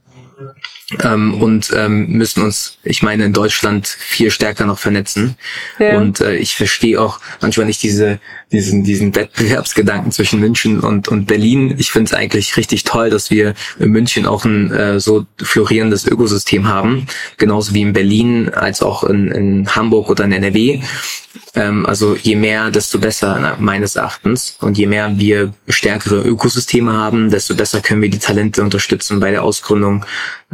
ähm, 1.03 1.41
und 1.43 1.71
ähm, 1.75 2.09
müssen 2.09 2.43
uns, 2.43 2.79
ich 2.83 3.03
meine, 3.03 3.25
in 3.25 3.33
Deutschland 3.33 3.87
viel 3.87 4.31
stärker 4.31 4.65
noch 4.65 4.79
vernetzen. 4.79 5.37
Ja. 5.79 5.99
Und 5.99 6.21
äh, 6.21 6.37
ich 6.37 6.57
verstehe 6.57 7.01
auch 7.01 7.21
manchmal 7.41 7.67
nicht 7.67 7.83
diese, 7.83 8.21
diesen, 8.53 8.85
diesen 8.85 9.15
Wettbewerbsgedanken 9.15 10.13
zwischen 10.13 10.41
München 10.41 10.81
und, 10.81 11.09
und 11.09 11.27
Berlin. 11.27 11.75
Ich 11.79 11.91
finde 11.91 12.07
es 12.07 12.15
eigentlich 12.15 12.57
richtig 12.57 12.85
toll, 12.85 13.11
dass 13.11 13.31
wir 13.31 13.55
in 13.79 13.91
München 13.91 14.27
auch 14.27 14.45
ein 14.45 14.71
äh, 14.71 15.01
so 15.01 15.27
florierendes 15.37 16.07
Ökosystem 16.07 16.67
haben, 16.69 17.07
genauso 17.37 17.75
wie 17.75 17.83
in 17.83 17.93
Berlin 17.93 18.51
als 18.51 18.83
auch 18.83 19.05
in, 19.05 19.29
in 19.29 19.75
Hamburg 19.75 20.09
oder 20.09 20.25
in 20.25 20.33
NRW. 20.33 20.81
Ähm, 21.55 21.87
also 21.87 22.17
je 22.17 22.37
mehr, 22.37 22.71
desto 22.71 22.99
besser 22.99 23.57
meines 23.59 23.97
Erachtens. 23.97 24.57
Und 24.61 24.79
je 24.79 24.87
mehr 24.87 25.19
wir 25.19 25.53
stärkere 25.69 26.23
Ökosysteme 26.23 26.93
haben, 26.93 27.31
desto 27.31 27.55
besser 27.55 27.81
können 27.81 28.03
wir 28.03 28.11
die 28.11 28.19
Talente 28.19 28.63
unterstützen 28.63 29.21
bei 29.21 29.31
der 29.31 29.43
Ausgründung 29.43 30.05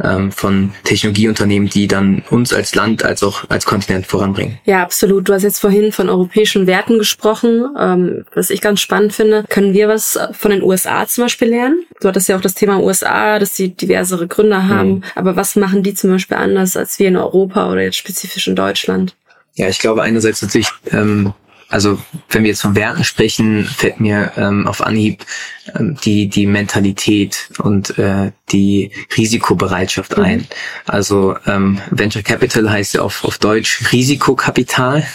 ähm, 0.01 0.31
von 0.31 0.73
Technologieunternehmen, 0.83 1.69
die 1.69 1.87
dann 1.87 2.23
uns 2.29 2.53
als 2.53 2.75
Land 2.75 3.03
als 3.03 3.23
auch 3.23 3.49
als 3.49 3.65
Kontinent 3.65 4.07
voranbringen. 4.07 4.59
Ja, 4.65 4.83
absolut. 4.83 5.29
Du 5.29 5.33
hast 5.33 5.43
jetzt 5.43 5.59
vorhin 5.59 5.91
von 5.91 6.09
europäischen 6.09 6.67
Werten 6.67 6.97
gesprochen, 6.97 7.65
ähm, 7.85 8.25
was 8.33 8.49
ich 8.49 8.61
ganz 8.61 8.81
spannend 8.81 9.13
finde. 9.13 9.45
Können 9.47 9.73
wir 9.73 9.87
was 9.87 10.19
von 10.31 10.51
den 10.51 10.63
USA 10.63 11.07
zum 11.07 11.25
Beispiel 11.25 11.49
lernen? 11.49 11.85
Du 12.01 12.07
hattest 12.07 12.27
ja 12.27 12.35
auch 12.35 12.41
das 12.41 12.55
Thema 12.55 12.79
USA, 12.79 13.39
dass 13.39 13.55
sie 13.55 13.69
diversere 13.69 14.27
Gründer 14.27 14.67
haben. 14.67 14.89
Mhm. 14.89 15.03
Aber 15.15 15.35
was 15.35 15.55
machen 15.55 15.83
die 15.83 15.93
zum 15.93 16.09
Beispiel 16.09 16.37
anders 16.37 16.75
als 16.75 16.97
wir 16.99 17.07
in 17.07 17.17
Europa 17.17 17.71
oder 17.71 17.81
jetzt 17.81 17.97
spezifisch 17.97 18.47
in 18.47 18.55
Deutschland? 18.55 19.15
Ja, 19.53 19.69
ich 19.69 19.79
glaube 19.79 20.01
einerseits 20.01 20.41
natürlich, 20.41 20.69
ähm, 20.91 21.33
also 21.75 21.99
wenn 22.29 22.43
wir 22.43 22.51
jetzt 22.51 22.61
von 22.61 22.77
Werten 22.77 23.03
sprechen, 23.03 23.65
fällt 23.65 23.99
mir 23.99 24.31
ähm, 24.37 24.65
auf 24.65 24.79
Anhieb 24.79 25.25
ähm, 25.73 25.97
die 26.05 26.29
die 26.29 26.45
Mentalität 26.45 27.49
und 27.57 27.97
äh, 27.97 28.31
die 28.51 28.91
Risikobereitschaft 29.17 30.15
mhm. 30.15 30.23
ein. 30.23 30.47
Also 30.85 31.35
ähm, 31.47 31.79
Venture 31.89 32.21
Capital 32.21 32.69
heißt 32.69 32.93
ja 32.93 33.01
auf, 33.01 33.23
auf 33.23 33.39
Deutsch 33.39 33.91
Risikokapital 33.91 35.07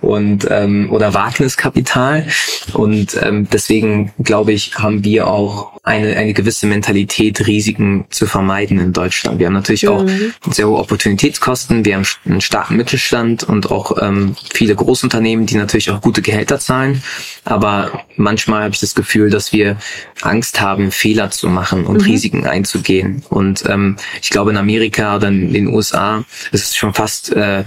und 0.00 0.46
ähm, 0.50 0.92
oder 0.92 1.14
Wagniskapital 1.14 2.26
und 2.74 3.18
ähm, 3.20 3.48
deswegen 3.52 4.12
glaube 4.22 4.52
ich 4.52 4.76
haben 4.76 5.02
wir 5.02 5.26
auch 5.26 5.72
eine 5.82 6.16
eine 6.16 6.32
gewisse 6.32 6.66
Mentalität 6.66 7.44
Risiken 7.48 8.04
zu 8.10 8.26
vermeiden 8.26 8.78
in 8.78 8.92
Deutschland. 8.92 9.40
Wir 9.40 9.46
haben 9.46 9.54
natürlich 9.54 9.82
mhm. 9.82 9.88
auch 9.88 10.06
sehr 10.52 10.68
hohe 10.68 10.78
Opportunitätskosten, 10.78 11.84
wir 11.84 11.96
haben 11.96 12.06
einen 12.24 12.40
starken 12.40 12.76
Mittelstand 12.76 13.42
und 13.42 13.72
auch 13.72 14.00
ähm, 14.00 14.36
viele 14.54 14.76
Großunternehmen, 14.76 15.46
die 15.46 15.56
natürlich 15.56 15.90
auch 15.90 15.97
gute 16.00 16.22
Gehälter 16.22 16.58
zahlen, 16.58 17.02
aber 17.44 18.04
manchmal 18.16 18.64
habe 18.64 18.74
ich 18.74 18.80
das 18.80 18.94
Gefühl, 18.94 19.30
dass 19.30 19.52
wir 19.52 19.76
Angst 20.22 20.60
haben, 20.60 20.90
Fehler 20.90 21.30
zu 21.30 21.48
machen 21.48 21.84
und 21.84 22.02
mhm. 22.02 22.04
Risiken 22.04 22.46
einzugehen. 22.46 23.22
Und 23.28 23.64
ähm, 23.66 23.96
ich 24.22 24.30
glaube, 24.30 24.50
in 24.50 24.56
Amerika 24.56 25.16
oder 25.16 25.28
in 25.28 25.52
den 25.52 25.68
USA 25.68 26.24
ist 26.52 26.64
es 26.64 26.76
schon 26.76 26.94
fast 26.94 27.32
äh, 27.32 27.64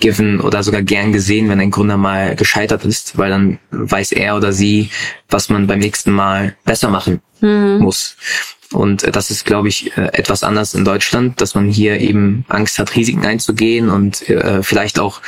given 0.00 0.40
oder 0.40 0.62
sogar 0.62 0.82
gern 0.82 1.12
gesehen, 1.12 1.48
wenn 1.48 1.60
ein 1.60 1.70
Gründer 1.70 1.96
mal 1.96 2.36
gescheitert 2.36 2.84
ist, 2.84 3.18
weil 3.18 3.30
dann 3.30 3.58
weiß 3.70 4.12
er 4.12 4.36
oder 4.36 4.52
sie, 4.52 4.90
was 5.28 5.48
man 5.48 5.66
beim 5.66 5.80
nächsten 5.80 6.12
Mal 6.12 6.56
besser 6.64 6.88
machen 6.88 7.20
mhm. 7.40 7.78
muss. 7.80 8.16
Und 8.72 9.02
äh, 9.02 9.10
das 9.10 9.30
ist, 9.30 9.44
glaube 9.44 9.68
ich, 9.68 9.96
äh, 9.96 10.10
etwas 10.12 10.44
anders 10.44 10.74
in 10.74 10.84
Deutschland, 10.84 11.40
dass 11.40 11.54
man 11.54 11.68
hier 11.68 12.00
eben 12.00 12.44
Angst 12.48 12.78
hat, 12.78 12.94
Risiken 12.94 13.24
einzugehen 13.24 13.88
und 13.88 14.28
äh, 14.28 14.62
vielleicht 14.62 14.98
auch 14.98 15.20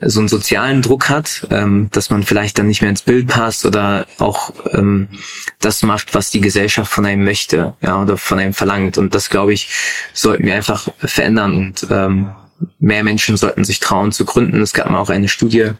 so 0.00 0.20
einen 0.20 0.28
sozialen 0.28 0.82
Druck 0.82 1.08
hat, 1.08 1.46
ähm, 1.50 1.88
dass 1.92 2.10
man 2.10 2.22
vielleicht 2.22 2.58
dann 2.58 2.66
nicht 2.66 2.82
mehr 2.82 2.90
ins 2.90 3.02
Bild 3.02 3.28
passt 3.28 3.64
oder 3.64 4.06
auch 4.18 4.52
ähm, 4.72 5.08
das 5.60 5.82
macht, 5.82 6.14
was 6.14 6.30
die 6.30 6.40
Gesellschaft 6.40 6.92
von 6.92 7.06
einem 7.06 7.24
möchte, 7.24 7.74
ja, 7.80 8.00
oder 8.02 8.16
von 8.16 8.38
einem 8.38 8.54
verlangt. 8.54 8.98
Und 8.98 9.14
das, 9.14 9.30
glaube 9.30 9.52
ich, 9.52 9.68
sollten 10.12 10.44
wir 10.44 10.54
einfach 10.54 10.88
verändern 10.98 11.54
und 11.54 11.86
ähm, 11.90 12.30
mehr 12.78 13.04
Menschen 13.04 13.36
sollten 13.36 13.64
sich 13.64 13.80
trauen 13.80 14.12
zu 14.12 14.24
gründen. 14.24 14.60
Es 14.60 14.72
gab 14.72 14.90
mal 14.90 14.98
auch 14.98 15.10
eine 15.10 15.28
Studie, 15.28 15.70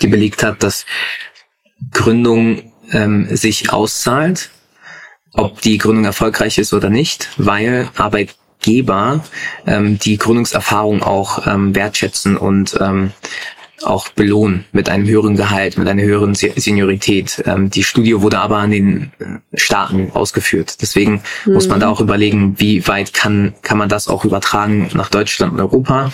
die 0.00 0.08
belegt 0.08 0.42
hat, 0.42 0.62
dass 0.62 0.86
Gründung 1.92 2.72
ähm, 2.92 3.34
sich 3.34 3.72
auszahlt, 3.72 4.50
ob 5.32 5.60
die 5.60 5.78
Gründung 5.78 6.04
erfolgreich 6.04 6.58
ist 6.58 6.72
oder 6.72 6.90
nicht, 6.90 7.28
weil 7.36 7.88
Arbeitgeber 8.60 9.24
ähm, 9.66 9.98
die 9.98 10.18
Gründungserfahrung 10.18 11.02
auch 11.02 11.46
ähm, 11.46 11.74
wertschätzen 11.74 12.36
und 12.36 12.76
ähm, 12.80 13.12
auch 13.82 14.10
belohnen 14.10 14.66
mit 14.72 14.90
einem 14.90 15.08
höheren 15.08 15.36
Gehalt, 15.36 15.78
mit 15.78 15.88
einer 15.88 16.02
höheren 16.02 16.34
Seniorität. 16.34 17.42
Ähm, 17.46 17.70
die 17.70 17.82
Studie 17.82 18.20
wurde 18.20 18.38
aber 18.38 18.58
an 18.58 18.70
den 18.70 19.10
äh, 19.18 19.56
Staaten 19.56 20.10
ausgeführt. 20.12 20.82
Deswegen 20.82 21.22
mhm. 21.46 21.54
muss 21.54 21.68
man 21.68 21.80
da 21.80 21.88
auch 21.88 22.00
überlegen, 22.00 22.60
wie 22.60 22.86
weit 22.86 23.14
kann, 23.14 23.54
kann 23.62 23.78
man 23.78 23.88
das 23.88 24.08
auch 24.08 24.26
übertragen 24.26 24.90
nach 24.92 25.08
Deutschland 25.08 25.54
und 25.54 25.60
Europa. 25.60 26.12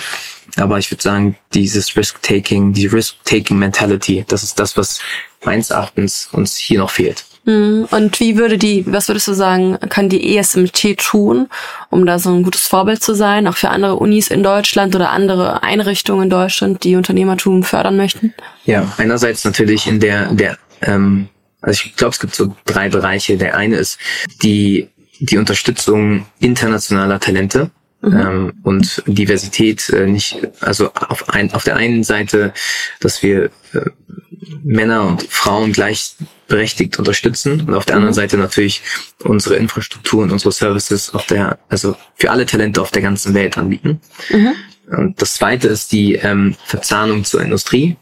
Aber 0.56 0.78
ich 0.78 0.90
würde 0.92 1.02
sagen, 1.02 1.36
dieses 1.54 1.96
Risk-Taking, 1.96 2.72
die 2.72 2.86
Risk-Taking-Mentality, 2.86 4.24
das 4.28 4.44
ist 4.44 4.60
das, 4.60 4.76
was 4.76 5.00
meines 5.44 5.70
Erachtens 5.70 6.28
uns 6.32 6.56
hier 6.56 6.78
noch 6.78 6.90
fehlt. 6.90 7.24
Mhm. 7.46 7.86
Und 7.90 8.20
wie 8.20 8.36
würde 8.36 8.58
die, 8.58 8.84
was 8.86 9.08
würdest 9.08 9.28
du 9.28 9.32
sagen, 9.32 9.78
kann 9.88 10.08
die 10.08 10.36
ESMT 10.36 10.98
tun, 10.98 11.48
um 11.90 12.04
da 12.04 12.18
so 12.18 12.30
ein 12.30 12.42
gutes 12.42 12.66
Vorbild 12.66 13.02
zu 13.02 13.14
sein, 13.14 13.46
auch 13.46 13.56
für 13.56 13.70
andere 13.70 13.96
Unis 13.96 14.28
in 14.28 14.42
Deutschland 14.42 14.94
oder 14.94 15.10
andere 15.10 15.62
Einrichtungen 15.62 16.24
in 16.24 16.30
Deutschland, 16.30 16.84
die 16.84 16.96
Unternehmertum 16.96 17.62
fördern 17.62 17.96
möchten? 17.96 18.34
Ja, 18.64 18.92
einerseits 18.98 19.44
natürlich 19.44 19.86
in 19.86 20.00
der, 20.00 20.32
der, 20.32 20.58
ähm, 20.82 21.28
also 21.62 21.82
ich 21.84 21.96
glaube, 21.96 22.12
es 22.12 22.20
gibt 22.20 22.34
so 22.34 22.54
drei 22.64 22.88
Bereiche. 22.88 23.36
Der 23.38 23.56
eine 23.56 23.76
ist 23.76 23.98
die, 24.42 24.88
die 25.20 25.38
Unterstützung 25.38 26.26
internationaler 26.40 27.20
Talente. 27.20 27.70
Mhm. 28.06 28.16
Ähm, 28.16 28.52
und 28.62 29.02
Diversität 29.06 29.88
äh, 29.90 30.06
nicht, 30.06 30.38
also 30.60 30.92
auf, 30.94 31.28
ein, 31.28 31.52
auf 31.52 31.64
der 31.64 31.76
einen 31.76 32.04
Seite, 32.04 32.52
dass 33.00 33.22
wir 33.22 33.46
äh, 33.72 33.90
Männer 34.62 35.06
und 35.06 35.24
Frauen 35.24 35.72
gleichberechtigt 35.72 36.98
unterstützen 37.00 37.62
und 37.66 37.74
auf 37.74 37.84
der 37.84 37.96
anderen 37.96 38.12
mhm. 38.12 38.16
Seite 38.16 38.36
natürlich 38.38 38.82
unsere 39.24 39.56
Infrastruktur 39.56 40.22
und 40.22 40.30
unsere 40.30 40.52
Services 40.52 41.12
auf 41.14 41.26
der, 41.26 41.58
also 41.68 41.96
für 42.14 42.30
alle 42.30 42.46
Talente 42.46 42.80
auf 42.80 42.92
der 42.92 43.02
ganzen 43.02 43.34
Welt 43.34 43.58
anbieten. 43.58 44.00
Mhm. 44.30 44.54
Und 44.88 45.20
das 45.20 45.34
zweite 45.34 45.66
ist 45.66 45.90
die 45.90 46.14
ähm, 46.14 46.54
Verzahnung 46.64 47.24
zur 47.24 47.42
Industrie. 47.42 47.96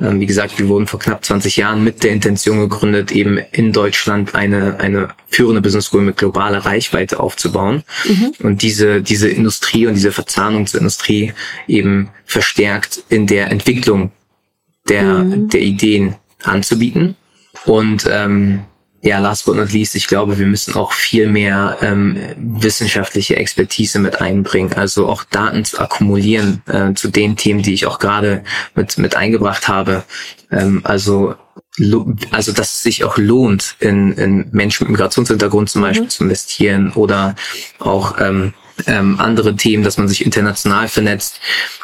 Ähm, 0.00 0.20
wie 0.20 0.26
gesagt, 0.26 0.58
wir 0.58 0.68
wurden 0.68 0.86
vor 0.86 1.00
knapp 1.00 1.24
20 1.24 1.56
Jahren 1.56 1.82
mit 1.82 2.04
der 2.04 2.12
Intention 2.12 2.60
gegründet, 2.60 3.10
eben 3.10 3.38
in 3.50 3.72
Deutschland 3.72 4.34
eine, 4.34 4.78
eine 4.78 5.08
führende 5.26 5.60
Business 5.60 5.86
School 5.86 6.02
mit 6.02 6.16
globaler 6.16 6.58
Reichweite 6.58 7.18
aufzubauen. 7.18 7.82
Mhm. 8.04 8.32
Und 8.40 8.62
diese, 8.62 9.02
diese 9.02 9.28
Industrie 9.28 9.86
und 9.86 9.94
diese 9.94 10.12
Verzahnung 10.12 10.66
zur 10.66 10.80
Industrie 10.80 11.32
eben 11.66 12.10
verstärkt 12.24 13.02
in 13.08 13.26
der 13.26 13.50
Entwicklung 13.50 14.12
der, 14.88 15.24
mhm. 15.24 15.48
der 15.48 15.60
Ideen 15.60 16.14
anzubieten. 16.44 17.16
Und 17.64 18.08
ähm, 18.08 18.60
ja, 19.00 19.20
last 19.20 19.44
but 19.44 19.56
not 19.56 19.72
least, 19.72 19.94
ich 19.94 20.08
glaube, 20.08 20.38
wir 20.38 20.46
müssen 20.46 20.74
auch 20.74 20.92
viel 20.92 21.28
mehr 21.28 21.78
ähm, 21.82 22.16
wissenschaftliche 22.36 23.36
Expertise 23.36 24.00
mit 24.00 24.20
einbringen, 24.20 24.72
also 24.72 25.08
auch 25.08 25.24
Daten 25.24 25.64
zu 25.64 25.78
akkumulieren 25.78 26.62
äh, 26.66 26.94
zu 26.94 27.08
den 27.08 27.36
Themen, 27.36 27.62
die 27.62 27.74
ich 27.74 27.86
auch 27.86 28.00
gerade 28.00 28.42
mit, 28.74 28.98
mit 28.98 29.16
eingebracht 29.16 29.68
habe. 29.68 30.04
Ähm, 30.50 30.80
also 30.84 31.34
also 32.32 32.52
dass 32.52 32.74
es 32.74 32.82
sich 32.82 33.04
auch 33.04 33.18
lohnt, 33.18 33.76
in, 33.78 34.12
in 34.14 34.48
Menschen 34.50 34.84
mit 34.84 34.92
Migrationshintergrund 34.92 35.70
zum 35.70 35.82
Beispiel 35.82 36.06
mhm. 36.06 36.10
zu 36.10 36.24
investieren 36.24 36.92
oder 36.92 37.36
auch 37.78 38.16
ähm, 38.20 38.52
ähm, 38.86 39.18
andere 39.18 39.56
Themen, 39.56 39.82
dass 39.82 39.98
man 39.98 40.08
sich 40.08 40.24
international 40.24 40.88
vernetzt, 40.88 41.40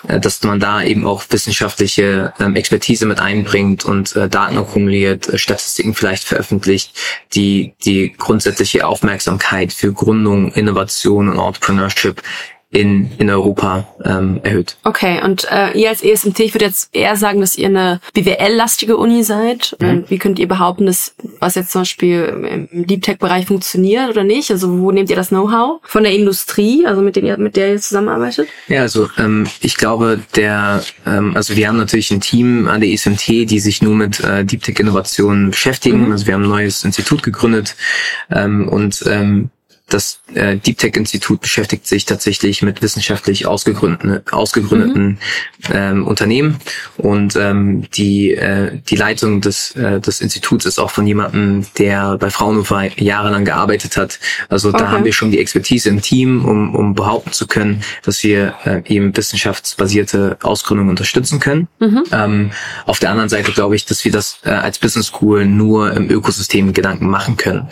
äh, 0.08 0.20
dass 0.20 0.42
man 0.42 0.60
da 0.60 0.82
eben 0.82 1.06
auch 1.06 1.24
wissenschaftliche 1.30 2.32
ähm, 2.40 2.56
Expertise 2.56 3.06
mit 3.06 3.20
einbringt 3.20 3.84
und 3.84 4.14
äh, 4.16 4.28
Daten 4.28 4.58
akkumuliert, 4.58 5.28
äh, 5.28 5.38
Statistiken 5.38 5.94
vielleicht 5.94 6.24
veröffentlicht, 6.24 6.92
die 7.34 7.74
die 7.84 8.12
grundsätzliche 8.16 8.86
Aufmerksamkeit 8.86 9.72
für 9.72 9.92
Gründung, 9.92 10.52
Innovation 10.52 11.28
und 11.28 11.38
Entrepreneurship 11.38 12.22
in, 12.74 13.10
in 13.18 13.30
Europa 13.30 13.86
ähm, 14.04 14.40
erhöht. 14.42 14.76
Okay, 14.82 15.22
und 15.22 15.46
äh, 15.50 15.70
ihr 15.78 15.88
als 15.90 16.02
ESMT, 16.02 16.40
ich 16.40 16.54
würde 16.54 16.64
jetzt 16.64 16.94
eher 16.94 17.16
sagen, 17.16 17.40
dass 17.40 17.56
ihr 17.56 17.68
eine 17.68 18.00
BWL-lastige 18.14 18.96
Uni 18.96 19.22
seid. 19.22 19.76
Mhm. 19.80 20.04
Wie 20.08 20.18
könnt 20.18 20.40
ihr 20.40 20.48
behaupten, 20.48 20.86
dass 20.86 21.14
was 21.38 21.54
jetzt 21.54 21.70
zum 21.70 21.82
Beispiel 21.82 22.68
im 22.72 22.86
Deep 22.86 23.02
Tech-Bereich 23.02 23.46
funktioniert 23.46 24.10
oder 24.10 24.24
nicht? 24.24 24.50
Also 24.50 24.80
wo 24.80 24.90
nehmt 24.90 25.08
ihr 25.08 25.16
das 25.16 25.28
Know-how? 25.28 25.80
Von 25.84 26.02
der 26.02 26.12
Industrie, 26.12 26.84
also 26.84 27.00
mit, 27.00 27.14
der, 27.14 27.38
mit 27.38 27.54
der 27.54 27.72
ihr 27.74 27.80
zusammenarbeitet? 27.80 28.48
Ja, 28.66 28.80
also 28.80 29.08
ähm, 29.18 29.46
ich 29.60 29.76
glaube, 29.76 30.20
der, 30.34 30.82
ähm, 31.06 31.36
also 31.36 31.56
wir 31.56 31.68
haben 31.68 31.78
natürlich 31.78 32.10
ein 32.10 32.20
Team 32.20 32.66
an 32.66 32.80
der 32.80 32.90
ESMT, 32.90 33.28
die 33.28 33.60
sich 33.60 33.82
nur 33.82 33.94
mit 33.94 34.18
äh, 34.18 34.44
Deep 34.44 34.64
Tech-Innovationen 34.64 35.50
beschäftigen. 35.50 36.06
Mhm. 36.06 36.12
Also 36.12 36.26
wir 36.26 36.34
haben 36.34 36.42
ein 36.42 36.50
neues 36.50 36.82
Institut 36.82 37.22
gegründet 37.22 37.76
ähm, 38.32 38.68
und 38.68 39.04
ähm, 39.06 39.50
das 39.94 40.20
äh, 40.34 40.56
Deep 40.56 40.78
Tech 40.78 40.96
Institut 40.96 41.40
beschäftigt 41.40 41.86
sich 41.86 42.04
tatsächlich 42.04 42.62
mit 42.62 42.82
wissenschaftlich 42.82 43.46
ausgegründeten, 43.46 44.22
ausgegründeten 44.30 45.06
mhm. 45.06 45.18
ähm, 45.72 46.06
Unternehmen 46.06 46.56
und 46.96 47.36
ähm, 47.36 47.88
die 47.92 48.32
äh, 48.32 48.80
die 48.88 48.96
Leitung 48.96 49.40
des 49.40 49.76
äh, 49.76 50.00
des 50.00 50.20
Instituts 50.20 50.66
ist 50.66 50.80
auch 50.80 50.90
von 50.90 51.06
jemandem, 51.06 51.64
der 51.78 52.18
bei 52.18 52.30
Fraunhofer 52.30 52.90
jahrelang 53.00 53.44
gearbeitet 53.44 53.96
hat. 53.96 54.18
Also 54.48 54.70
okay. 54.70 54.78
da 54.78 54.90
haben 54.90 55.04
wir 55.04 55.12
schon 55.12 55.30
die 55.30 55.38
Expertise 55.38 55.88
im 55.88 56.02
Team, 56.02 56.44
um 56.44 56.74
um 56.74 56.94
behaupten 56.94 57.32
zu 57.32 57.46
können, 57.46 57.82
dass 58.02 58.24
wir 58.24 58.54
äh, 58.64 58.82
eben 58.86 59.16
wissenschaftsbasierte 59.16 60.38
Ausgründungen 60.42 60.90
unterstützen 60.90 61.38
können. 61.38 61.68
Mhm. 61.78 62.02
Ähm, 62.10 62.50
auf 62.86 62.98
der 62.98 63.10
anderen 63.10 63.28
Seite 63.28 63.52
glaube 63.52 63.76
ich, 63.76 63.86
dass 63.86 64.04
wir 64.04 64.10
das 64.10 64.38
äh, 64.44 64.50
als 64.50 64.80
Business 64.80 65.06
School 65.06 65.46
nur 65.46 65.92
im 65.92 66.10
Ökosystem 66.10 66.72
Gedanken 66.72 67.08
machen 67.08 67.36
können. 67.36 67.68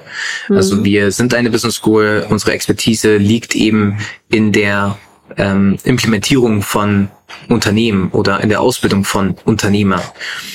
Mhm. 0.48 0.56
Also 0.56 0.84
wir 0.84 1.10
sind 1.10 1.34
eine 1.34 1.50
Business 1.50 1.74
School 1.74 2.11
unsere, 2.12 2.26
unsere 2.28 2.52
Expertise 2.52 3.16
liegt 3.16 3.54
eben 3.54 3.98
in 4.28 4.52
der 4.52 4.98
ähm, 5.36 5.78
Implementierung 5.84 6.62
von 6.62 7.08
Unternehmen 7.48 8.10
oder 8.10 8.40
in 8.40 8.50
der 8.50 8.60
Ausbildung 8.60 9.04
von 9.04 9.36
Unternehmer. 9.44 10.02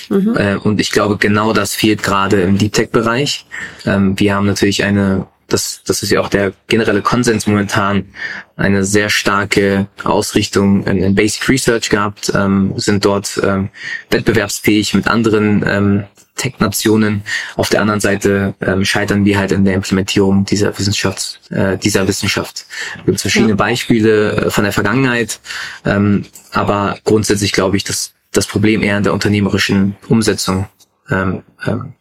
Mhm. 0.09 0.35
Äh, 0.37 0.55
und 0.57 0.79
ich 0.79 0.91
glaube, 0.91 1.17
genau 1.17 1.53
das 1.53 1.73
fehlt 1.73 2.03
gerade 2.03 2.41
im 2.41 2.57
Deep 2.57 2.73
Tech-Bereich. 2.73 3.45
Ähm, 3.85 4.19
wir 4.19 4.35
haben 4.35 4.45
natürlich 4.45 4.83
eine, 4.83 5.25
das, 5.47 5.81
das 5.85 6.03
ist 6.03 6.11
ja 6.11 6.21
auch 6.21 6.29
der 6.29 6.53
generelle 6.67 7.01
Konsens 7.01 7.47
momentan, 7.47 8.05
eine 8.55 8.83
sehr 8.83 9.09
starke 9.09 9.87
Ausrichtung 10.03 10.85
in, 10.85 10.97
in 11.01 11.15
Basic 11.15 11.49
Research 11.49 11.89
gehabt, 11.89 12.31
ähm, 12.35 12.73
sind 12.75 13.03
dort 13.03 13.39
ähm, 13.43 13.69
wettbewerbsfähig 14.11 14.93
mit 14.93 15.07
anderen 15.07 15.63
ähm, 15.67 16.03
Tech-Nationen. 16.37 17.23
Auf 17.55 17.69
der 17.69 17.81
anderen 17.81 17.99
Seite 17.99 18.53
ähm, 18.61 18.85
scheitern 18.85 19.25
wir 19.25 19.37
halt 19.37 19.51
in 19.51 19.65
der 19.65 19.73
Implementierung 19.73 20.45
dieser 20.45 20.77
Wissenschaft, 20.77 21.39
äh, 21.49 21.77
dieser 21.77 22.07
Wissenschaft. 22.07 22.65
Es 22.99 23.05
gibt 23.05 23.21
verschiedene 23.21 23.51
ja. 23.51 23.55
Beispiele 23.55 24.31
äh, 24.31 24.49
von 24.49 24.63
der 24.63 24.73
Vergangenheit, 24.73 25.39
ähm, 25.85 26.25
aber 26.51 26.97
grundsätzlich 27.03 27.51
glaube 27.51 27.77
ich, 27.77 27.83
dass 27.83 28.13
das 28.31 28.47
Problem 28.47 28.83
eher 28.83 28.97
in 28.97 29.03
der 29.03 29.13
unternehmerischen 29.13 29.95
Umsetzung 30.07 30.67
ähm, 31.09 31.43
ähm, 31.65 31.93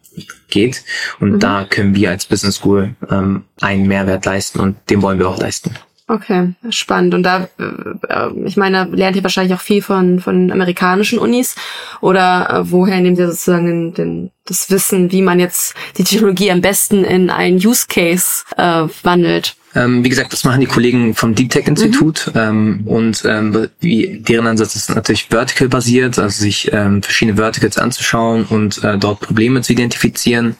geht. 0.49 0.83
Und 1.19 1.33
mhm. 1.33 1.39
da 1.39 1.65
können 1.65 1.95
wir 1.95 2.09
als 2.09 2.25
Business 2.25 2.55
School 2.55 2.95
ähm, 3.09 3.43
einen 3.61 3.87
Mehrwert 3.87 4.25
leisten 4.25 4.59
und 4.59 4.77
den 4.89 5.01
wollen 5.01 5.19
wir 5.19 5.27
auch 5.27 5.39
leisten. 5.39 5.75
Okay, 6.09 6.53
spannend. 6.69 7.13
Und 7.13 7.23
da, 7.23 7.49
äh, 7.59 8.45
ich 8.45 8.55
meine, 8.55 8.85
lernt 8.85 9.17
ihr 9.17 9.23
wahrscheinlich 9.23 9.53
auch 9.53 9.61
viel 9.61 9.81
von, 9.81 10.21
von 10.21 10.53
amerikanischen 10.53 11.19
Unis 11.19 11.55
oder 11.99 12.49
äh, 12.49 12.71
woher 12.71 13.01
nehmt 13.01 13.19
ihr 13.19 13.27
sozusagen 13.27 13.65
den, 13.65 13.93
den, 13.93 14.31
das 14.45 14.71
Wissen, 14.71 15.11
wie 15.11 15.21
man 15.21 15.37
jetzt 15.39 15.75
die 15.97 16.05
Technologie 16.05 16.51
am 16.51 16.61
besten 16.61 17.03
in 17.03 17.29
einen 17.29 17.57
Use 17.57 17.87
Case 17.89 18.45
äh, 18.55 18.87
wandelt? 19.03 19.57
Ähm, 19.77 20.03
wie 20.03 20.09
gesagt, 20.09 20.33
das 20.33 20.43
machen 20.43 20.59
die 20.59 20.65
Kollegen 20.65 21.13
vom 21.13 21.35
Deep 21.35 21.51
Tech 21.51 21.67
Institut 21.67 22.31
mhm. 22.33 22.39
ähm, 22.39 22.81
und 22.85 23.23
ähm, 23.25 23.67
wie, 23.79 24.19
deren 24.27 24.47
Ansatz 24.47 24.75
ist 24.75 24.89
natürlich 24.89 25.27
vertical 25.29 25.69
basiert, 25.69 26.17
also 26.17 26.41
sich 26.41 26.71
ähm, 26.73 27.03
verschiedene 27.03 27.37
Verticals 27.37 27.77
anzuschauen 27.77 28.45
und 28.45 28.83
äh, 28.83 28.97
dort 28.97 29.19
Probleme 29.19 29.61
zu 29.61 29.73
identifizieren. 29.73 30.55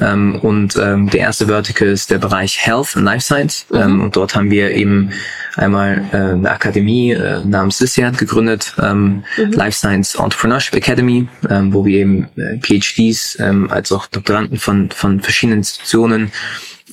Ähm, 0.00 0.36
und 0.36 0.76
ähm, 0.80 1.10
der 1.10 1.20
erste 1.20 1.46
Vertical 1.46 1.88
ist 1.88 2.10
der 2.10 2.18
Bereich 2.18 2.64
Health 2.64 2.96
and 2.96 3.04
Life 3.04 3.24
Science 3.24 3.66
mhm. 3.70 3.78
ähm, 3.78 4.00
und 4.00 4.14
dort 4.16 4.36
haben 4.36 4.50
wir 4.50 4.70
eben 4.70 5.10
einmal 5.56 6.04
äh, 6.12 6.16
eine 6.16 6.50
Akademie 6.50 7.10
äh, 7.10 7.44
namens 7.44 7.80
Lysiad 7.80 8.16
gegründet, 8.16 8.74
ähm, 8.80 9.24
mhm. 9.36 9.52
Life 9.52 9.76
Science 9.76 10.14
Entrepreneurship 10.14 10.74
Academy, 10.76 11.26
ähm, 11.50 11.74
wo 11.74 11.84
wir 11.84 11.98
eben 11.98 12.28
äh, 12.36 12.58
PhDs 12.60 13.36
ähm, 13.40 13.70
als 13.70 13.90
auch 13.90 14.06
Doktoranden 14.06 14.58
von 14.58 14.90
von 14.90 15.20
verschiedenen 15.20 15.58
Institutionen 15.58 16.30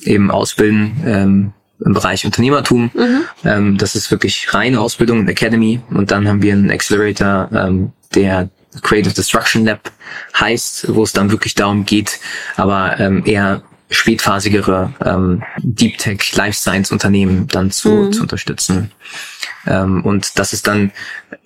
eben 0.04 0.30
ausbilden 0.30 0.92
ähm, 1.06 1.52
im 1.84 1.92
Bereich 1.92 2.24
Unternehmertum. 2.24 2.90
Mhm. 2.94 3.22
Ähm, 3.44 3.78
das 3.78 3.94
ist 3.94 4.10
wirklich 4.10 4.52
reine 4.52 4.80
Ausbildung 4.80 5.20
in 5.20 5.28
Academy. 5.28 5.80
Und 5.90 6.10
dann 6.10 6.28
haben 6.28 6.42
wir 6.42 6.52
einen 6.52 6.70
Accelerator, 6.70 7.48
ähm, 7.52 7.92
der 8.14 8.50
Creative 8.82 9.14
Destruction 9.14 9.64
Lab 9.64 9.90
heißt, 10.38 10.94
wo 10.94 11.02
es 11.02 11.12
dann 11.12 11.30
wirklich 11.30 11.54
darum 11.54 11.84
geht, 11.84 12.20
aber 12.56 12.98
ähm, 13.00 13.22
eher 13.24 13.62
spätphasigere 13.90 14.92
ähm, 15.04 15.42
Deep 15.58 15.98
Tech 15.98 16.36
Life 16.36 16.58
Science 16.58 16.92
Unternehmen 16.92 17.48
dann 17.48 17.72
zu, 17.72 17.88
mhm. 17.88 18.12
zu 18.12 18.22
unterstützen. 18.22 18.92
Ähm, 19.66 20.04
und 20.04 20.38
das 20.38 20.52
ist 20.52 20.68
dann 20.68 20.92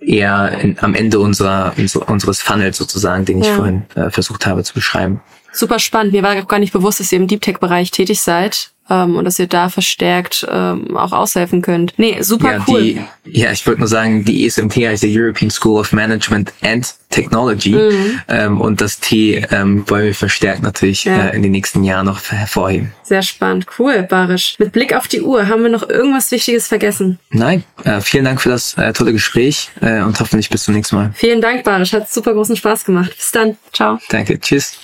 eher 0.00 0.58
in, 0.60 0.78
am 0.80 0.94
Ende 0.94 1.18
unserer, 1.20 1.74
unseres 2.06 2.42
Funnels 2.42 2.76
sozusagen, 2.76 3.24
den 3.24 3.40
ich 3.40 3.46
ja. 3.46 3.54
vorhin 3.54 3.84
äh, 3.94 4.10
versucht 4.10 4.44
habe 4.46 4.62
zu 4.62 4.74
beschreiben. 4.74 5.20
Super 5.52 5.78
spannend. 5.78 6.12
Mir 6.12 6.22
war 6.22 6.36
auch 6.36 6.48
gar 6.48 6.58
nicht 6.58 6.72
bewusst, 6.72 7.00
dass 7.00 7.10
ihr 7.12 7.18
im 7.18 7.26
Deep 7.26 7.40
Tech 7.40 7.58
Bereich 7.58 7.90
tätig 7.90 8.20
seid 8.20 8.73
ähm, 8.90 9.16
und 9.16 9.24
dass 9.24 9.38
ihr 9.38 9.46
da 9.46 9.68
verstärkt 9.68 10.46
ähm, 10.50 10.96
auch 10.96 11.12
aushelfen 11.12 11.62
könnt. 11.62 11.94
Nee, 11.96 12.20
super 12.20 12.52
ja, 12.52 12.64
cool. 12.68 12.82
Die, 12.82 13.00
ja, 13.24 13.50
ich 13.52 13.66
wollte 13.66 13.80
nur 13.80 13.88
sagen, 13.88 14.24
die 14.24 14.46
ESMT 14.46 14.76
heißt 14.76 15.02
die 15.02 15.18
European 15.18 15.50
School 15.50 15.80
of 15.80 15.92
Management 15.92 16.52
and 16.62 16.94
Technology 17.10 17.70
mhm. 17.70 18.20
ähm, 18.28 18.60
und 18.60 18.80
das 18.80 18.98
T 18.98 19.36
ähm, 19.50 19.88
wollen 19.88 20.06
wir 20.06 20.14
verstärkt 20.14 20.62
natürlich 20.62 21.04
ja. 21.04 21.28
äh, 21.28 21.36
in 21.36 21.42
den 21.42 21.52
nächsten 21.52 21.84
Jahren 21.84 22.06
noch 22.06 22.22
hervorheben. 22.30 22.92
Sehr 23.02 23.22
spannend, 23.22 23.66
cool, 23.78 24.02
Barisch. 24.02 24.56
Mit 24.58 24.72
Blick 24.72 24.94
auf 24.94 25.08
die 25.08 25.22
Uhr, 25.22 25.48
haben 25.48 25.62
wir 25.62 25.70
noch 25.70 25.88
irgendwas 25.88 26.30
Wichtiges 26.30 26.66
vergessen? 26.66 27.18
Nein, 27.30 27.62
äh, 27.84 28.00
vielen 28.00 28.24
Dank 28.24 28.40
für 28.40 28.48
das 28.48 28.76
äh, 28.76 28.92
tolle 28.92 29.12
Gespräch 29.12 29.70
äh, 29.80 30.02
und 30.02 30.18
hoffentlich 30.20 30.50
bis 30.50 30.64
zum 30.64 30.74
nächsten 30.74 30.96
Mal. 30.96 31.12
Vielen 31.14 31.40
Dank, 31.40 31.64
Barisch, 31.64 31.92
hat 31.92 32.12
super 32.12 32.34
großen 32.34 32.56
Spaß 32.56 32.84
gemacht. 32.84 33.14
Bis 33.16 33.30
dann, 33.30 33.56
ciao. 33.72 33.98
Danke, 34.10 34.38
tschüss. 34.40 34.78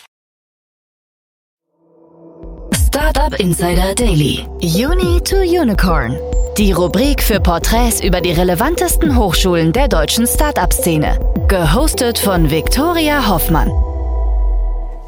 Startup 2.93 3.39
Insider 3.39 3.95
Daily. 3.95 4.45
Uni 4.61 5.21
to 5.21 5.37
Unicorn. 5.37 6.19
Die 6.59 6.73
Rubrik 6.73 7.23
für 7.23 7.39
Porträts 7.39 8.03
über 8.03 8.21
die 8.21 8.33
relevantesten 8.33 9.17
Hochschulen 9.17 9.73
der 9.73 9.87
deutschen 9.87 10.27
Startup-Szene. 10.27 11.17
Gehostet 11.47 12.19
von 12.19 12.51
Viktoria 12.51 13.29
Hoffmann. 13.29 13.71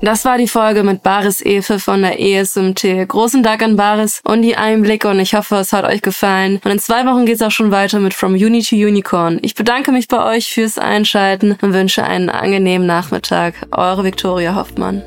Das 0.01 0.25
war 0.25 0.39
die 0.39 0.47
Folge 0.47 0.85
mit 0.85 1.03
Baris 1.03 1.45
Efe 1.45 1.81
von 1.81 2.03
der 2.03 2.21
ESMT. 2.21 3.09
Großen 3.09 3.43
Dank 3.43 3.65
an 3.65 3.75
Baris 3.75 4.21
und 4.23 4.43
die 4.43 4.55
Einblicke 4.55 5.09
und 5.09 5.19
ich 5.19 5.35
hoffe, 5.35 5.57
es 5.57 5.73
hat 5.73 5.85
euch 5.85 6.03
gefallen. 6.03 6.61
Und 6.65 6.71
in 6.71 6.79
zwei 6.79 7.05
Wochen 7.05 7.27
geht's 7.27 7.43
auch 7.43 7.51
schon 7.51 7.73
weiter 7.73 7.99
mit 7.99 8.15
From 8.15 8.35
Uni 8.35 8.63
to 8.63 8.77
Unicorn. 8.77 9.41
Ich 9.43 9.57
bedanke 9.57 9.91
mich 9.91 10.07
bei 10.07 10.25
euch 10.37 10.53
fürs 10.53 10.79
Einschalten 10.79 11.59
und 11.61 11.73
wünsche 11.73 12.05
einen 12.05 12.31
angenehmen 12.31 12.87
Nachmittag. 12.87 13.55
Eure 13.73 14.05
Viktoria 14.05 14.55
Hoffmann. 14.55 15.03